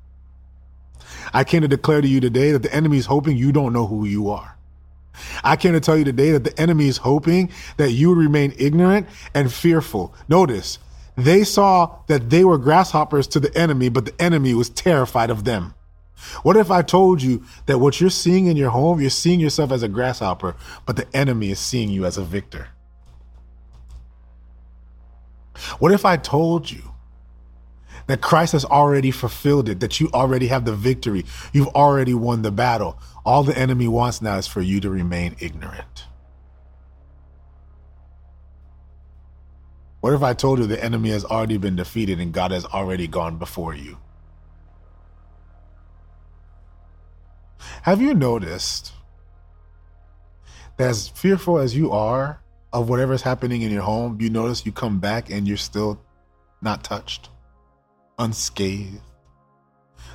[1.33, 3.87] I came to declare to you today that the enemy is hoping you don't know
[3.87, 4.57] who you are.
[5.43, 9.09] I came to tell you today that the enemy is hoping that you remain ignorant
[9.35, 10.15] and fearful.
[10.29, 10.79] Notice,
[11.19, 15.45] they saw that they were grasshoppers to the enemy, but the enemy was terrified of
[15.45, 15.75] them.
[16.43, 19.73] What if I told you that what you're seeing in your home, you're seeing yourself
[19.73, 22.69] as a grasshopper, but the enemy is seeing you as a victor?
[25.79, 26.83] What if I told you
[28.07, 32.43] that Christ has already fulfilled it, that you already have the victory, you've already won
[32.43, 32.99] the battle?
[33.25, 36.08] All the enemy wants now is for you to remain ignorant.
[40.09, 43.07] What if I told you the enemy has already been defeated and God has already
[43.07, 43.99] gone before you?
[47.83, 48.95] Have you noticed
[50.79, 52.41] that as fearful as you are,
[52.73, 56.01] of whatever's happening in your home, you notice you come back and you're still
[56.63, 57.29] not touched,
[58.19, 59.03] unscathed.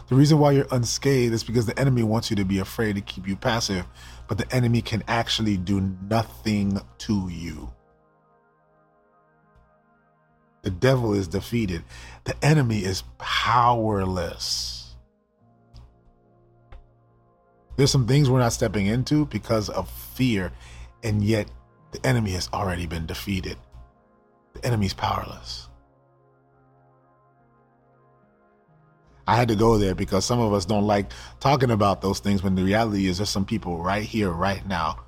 [0.08, 3.02] The reason why you're unscathed is because the enemy wants you to be afraid to
[3.02, 3.86] keep you passive,
[4.28, 7.72] but the enemy can actually do nothing to you.
[10.64, 11.84] The devil is defeated.
[12.24, 14.96] The enemy is powerless.
[17.76, 20.52] There's some things we're not stepping into because of fear,
[21.04, 21.48] and yet
[21.92, 23.58] the enemy has already been defeated.
[24.54, 25.68] The enemy's powerless.
[29.28, 32.44] I had to go there because some of us don't like talking about those things
[32.44, 35.00] when the reality is there's some people right here, right now,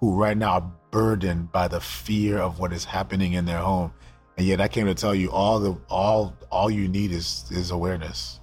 [0.00, 3.92] who right now are burdened by the fear of what is happening in their home.
[4.38, 7.72] And yet I came to tell you all the all all you need is is
[7.72, 8.38] awareness.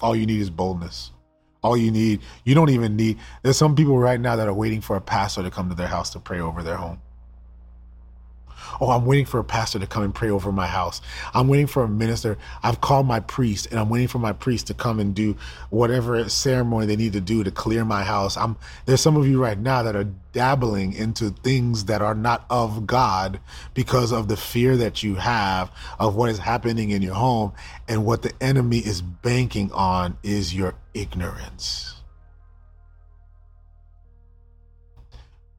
[0.00, 1.10] All you need is boldness.
[1.62, 4.80] All you need, you don't even need there's some people right now that are waiting
[4.80, 7.02] for a pastor to come to their house to pray over their home.
[8.80, 11.00] Oh, I'm waiting for a pastor to come and pray over my house.
[11.34, 12.36] I'm waiting for a minister.
[12.62, 15.36] I've called my priest and I'm waiting for my priest to come and do
[15.70, 18.36] whatever ceremony they need to do to clear my house.
[18.36, 18.56] I'm
[18.86, 22.86] there's some of you right now that are dabbling into things that are not of
[22.86, 23.40] God
[23.74, 27.52] because of the fear that you have of what is happening in your home
[27.88, 31.94] and what the enemy is banking on is your ignorance.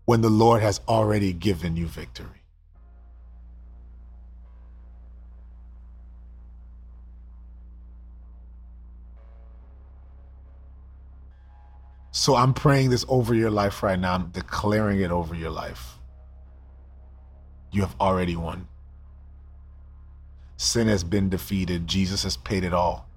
[0.05, 2.40] When the Lord has already given you victory.
[12.11, 14.13] So I'm praying this over your life right now.
[14.13, 15.97] I'm declaring it over your life.
[17.71, 18.67] You have already won.
[20.57, 21.88] Sin has been defeated.
[21.88, 23.07] Jesus has paid it all.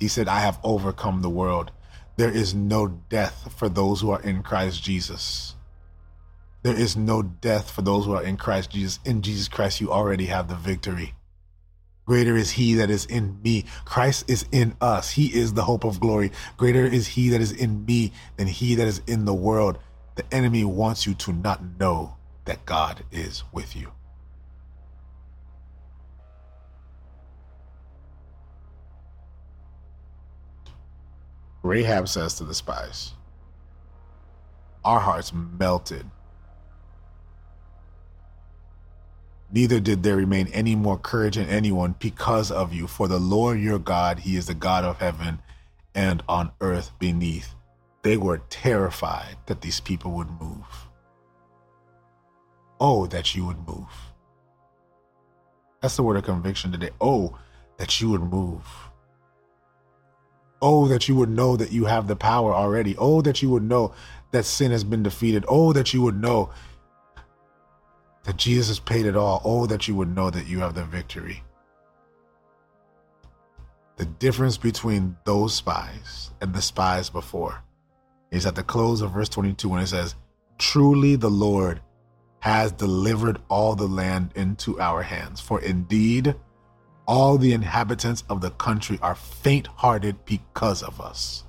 [0.00, 1.70] He said, I have overcome the world.
[2.16, 5.54] There is no death for those who are in Christ Jesus.
[6.62, 8.98] There is no death for those who are in Christ Jesus.
[9.04, 11.14] In Jesus Christ, you already have the victory.
[12.04, 13.64] Greater is he that is in me.
[13.84, 15.12] Christ is in us.
[15.12, 16.32] He is the hope of glory.
[16.56, 19.78] Greater is he that is in me than he that is in the world.
[20.16, 23.92] The enemy wants you to not know that God is with you.
[31.62, 33.12] Rahab says to the spies,
[34.84, 36.10] Our hearts melted
[39.52, 42.86] neither did there remain any more courage in anyone because of you.
[42.86, 45.40] For the Lord your God, he is the God of heaven
[45.94, 47.54] and on earth beneath.
[48.02, 50.88] They were terrified that these people would move.
[52.80, 53.86] Oh, that you would move.
[55.80, 56.90] That's the word of conviction today.
[57.00, 57.38] Oh,
[57.76, 58.64] that you would move.
[60.60, 62.96] Oh, that you would know that you have the power already.
[62.96, 63.94] Oh, that you would know
[64.30, 65.44] that sin has been defeated.
[65.48, 66.50] Oh, that you would know
[68.24, 69.40] that Jesus paid it all.
[69.44, 71.42] Oh, that you would know that you have the victory.
[73.96, 77.62] The difference between those spies and the spies before
[78.30, 80.14] is at the close of verse 22 when it says,
[80.58, 81.80] Truly the Lord
[82.40, 85.40] has delivered all the land into our hands.
[85.40, 86.34] For indeed,
[87.06, 91.44] all the inhabitants of the country are faint hearted because of us.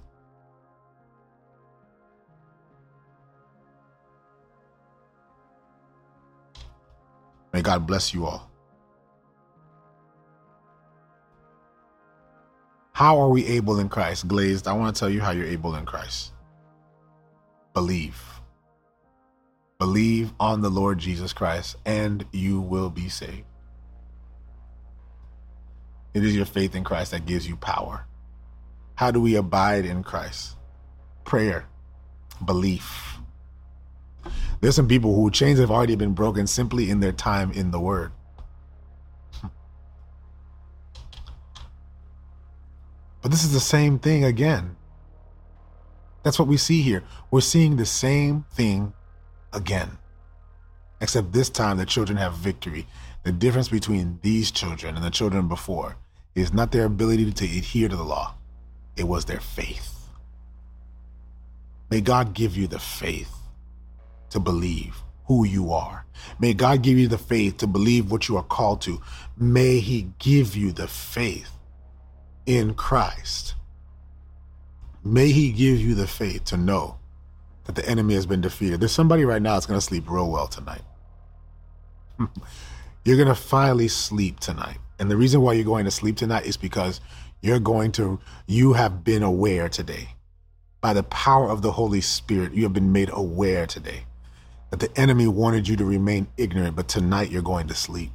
[7.54, 8.50] May God bless you all.
[12.94, 14.28] How are we able in Christ?
[14.28, 16.32] Glazed, I want to tell you how you're able in Christ.
[17.74, 18.22] Believe.
[19.78, 23.44] Believe on the Lord Jesus Christ, and you will be saved.
[26.14, 28.06] It is your faith in Christ that gives you power.
[28.96, 30.56] How do we abide in Christ?
[31.26, 31.66] Prayer,
[32.46, 33.13] belief
[34.64, 37.82] there's some people who chains have already been broken simply in their time in the
[37.82, 38.14] Word.
[43.22, 44.78] But this is the same thing again.
[46.24, 47.04] That's what we see here.
[47.30, 48.94] We're seeing the same thing
[49.52, 49.98] again.
[51.02, 52.88] Except this time the children have victory.
[53.24, 55.98] The difference between these children and the children before
[56.36, 58.36] is not their ability to adhere to the law,
[58.96, 60.08] it was their faith.
[61.90, 63.43] May God give you the faith
[64.34, 66.06] to believe who you are.
[66.40, 69.00] May God give you the faith to believe what you are called to.
[69.38, 71.52] May He give you the faith
[72.46, 73.54] in Christ.
[75.04, 76.98] May He give you the faith to know
[77.66, 78.80] that the enemy has been defeated.
[78.80, 80.82] There's somebody right now that's going to sleep real well tonight.
[83.06, 84.78] you're going to finally sleep tonight.
[85.00, 87.02] And the reason why you're going to sleep tonight is because
[87.42, 90.10] you're going to, you have been aware today.
[90.82, 94.06] By the power of the Holy Spirit, you have been made aware today
[94.74, 98.10] that the enemy wanted you to remain ignorant, but tonight you're going to sleep.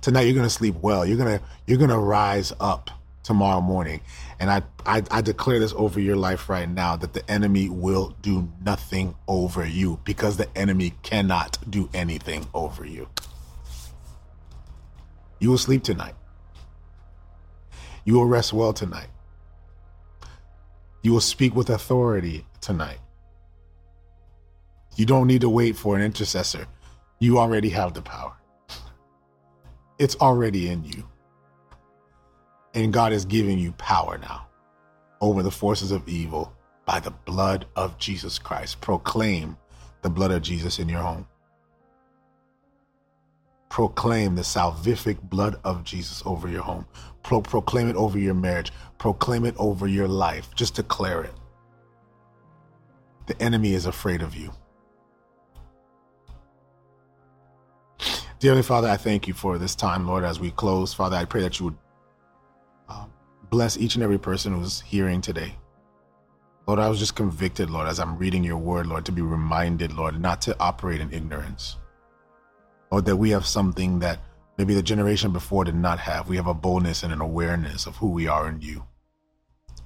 [0.00, 1.06] Tonight you're going to sleep well.
[1.06, 2.90] You're going to you're going to rise up
[3.22, 4.00] tomorrow morning.
[4.40, 8.16] And I, I I declare this over your life right now that the enemy will
[8.22, 13.08] do nothing over you because the enemy cannot do anything over you.
[15.38, 16.16] You will sleep tonight.
[18.04, 19.10] You will rest well tonight.
[21.04, 22.98] You will speak with authority tonight.
[24.98, 26.66] You don't need to wait for an intercessor.
[27.20, 28.32] You already have the power.
[30.00, 31.08] It's already in you.
[32.74, 34.48] And God is giving you power now
[35.20, 36.52] over the forces of evil
[36.84, 38.80] by the blood of Jesus Christ.
[38.80, 39.56] Proclaim
[40.02, 41.28] the blood of Jesus in your home.
[43.68, 46.86] Proclaim the salvific blood of Jesus over your home.
[47.22, 48.72] Pro- proclaim it over your marriage.
[48.98, 50.52] Proclaim it over your life.
[50.56, 51.34] Just declare it.
[53.28, 54.50] The enemy is afraid of you.
[58.40, 60.94] Dearly Father, I thank you for this time, Lord, as we close.
[60.94, 61.76] Father, I pray that you would
[62.88, 63.12] um,
[63.50, 65.56] bless each and every person who's hearing today.
[66.68, 69.92] Lord, I was just convicted, Lord, as I'm reading your word, Lord, to be reminded,
[69.92, 71.78] Lord, not to operate in ignorance.
[72.92, 74.20] Lord, that we have something that
[74.56, 76.28] maybe the generation before did not have.
[76.28, 78.86] We have a boldness and an awareness of who we are in you.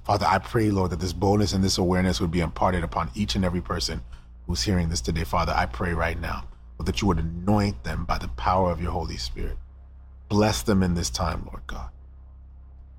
[0.03, 3.33] Father, I pray, Lord, that this boldness and this awareness would be imparted upon each
[3.33, 4.03] and every person
[4.45, 5.23] who's hearing this today.
[5.23, 6.47] Father, I pray right now
[6.83, 9.57] Lord, that you would anoint them by the power of your Holy Spirit.
[10.27, 11.91] Bless them in this time, Lord God.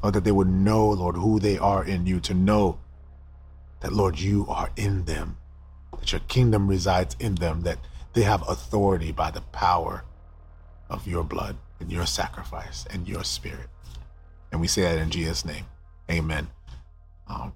[0.03, 2.79] Lord, that they would know, Lord, who they are in you, to know
[3.81, 5.37] that, Lord, you are in them,
[5.99, 7.79] that your kingdom resides in them, that
[8.15, 10.05] they have authority by the power
[10.89, 13.69] of your blood and your sacrifice and your spirit.
[14.51, 15.67] And we say that in Jesus' name.
[16.11, 16.49] Amen.
[17.29, 17.53] Um,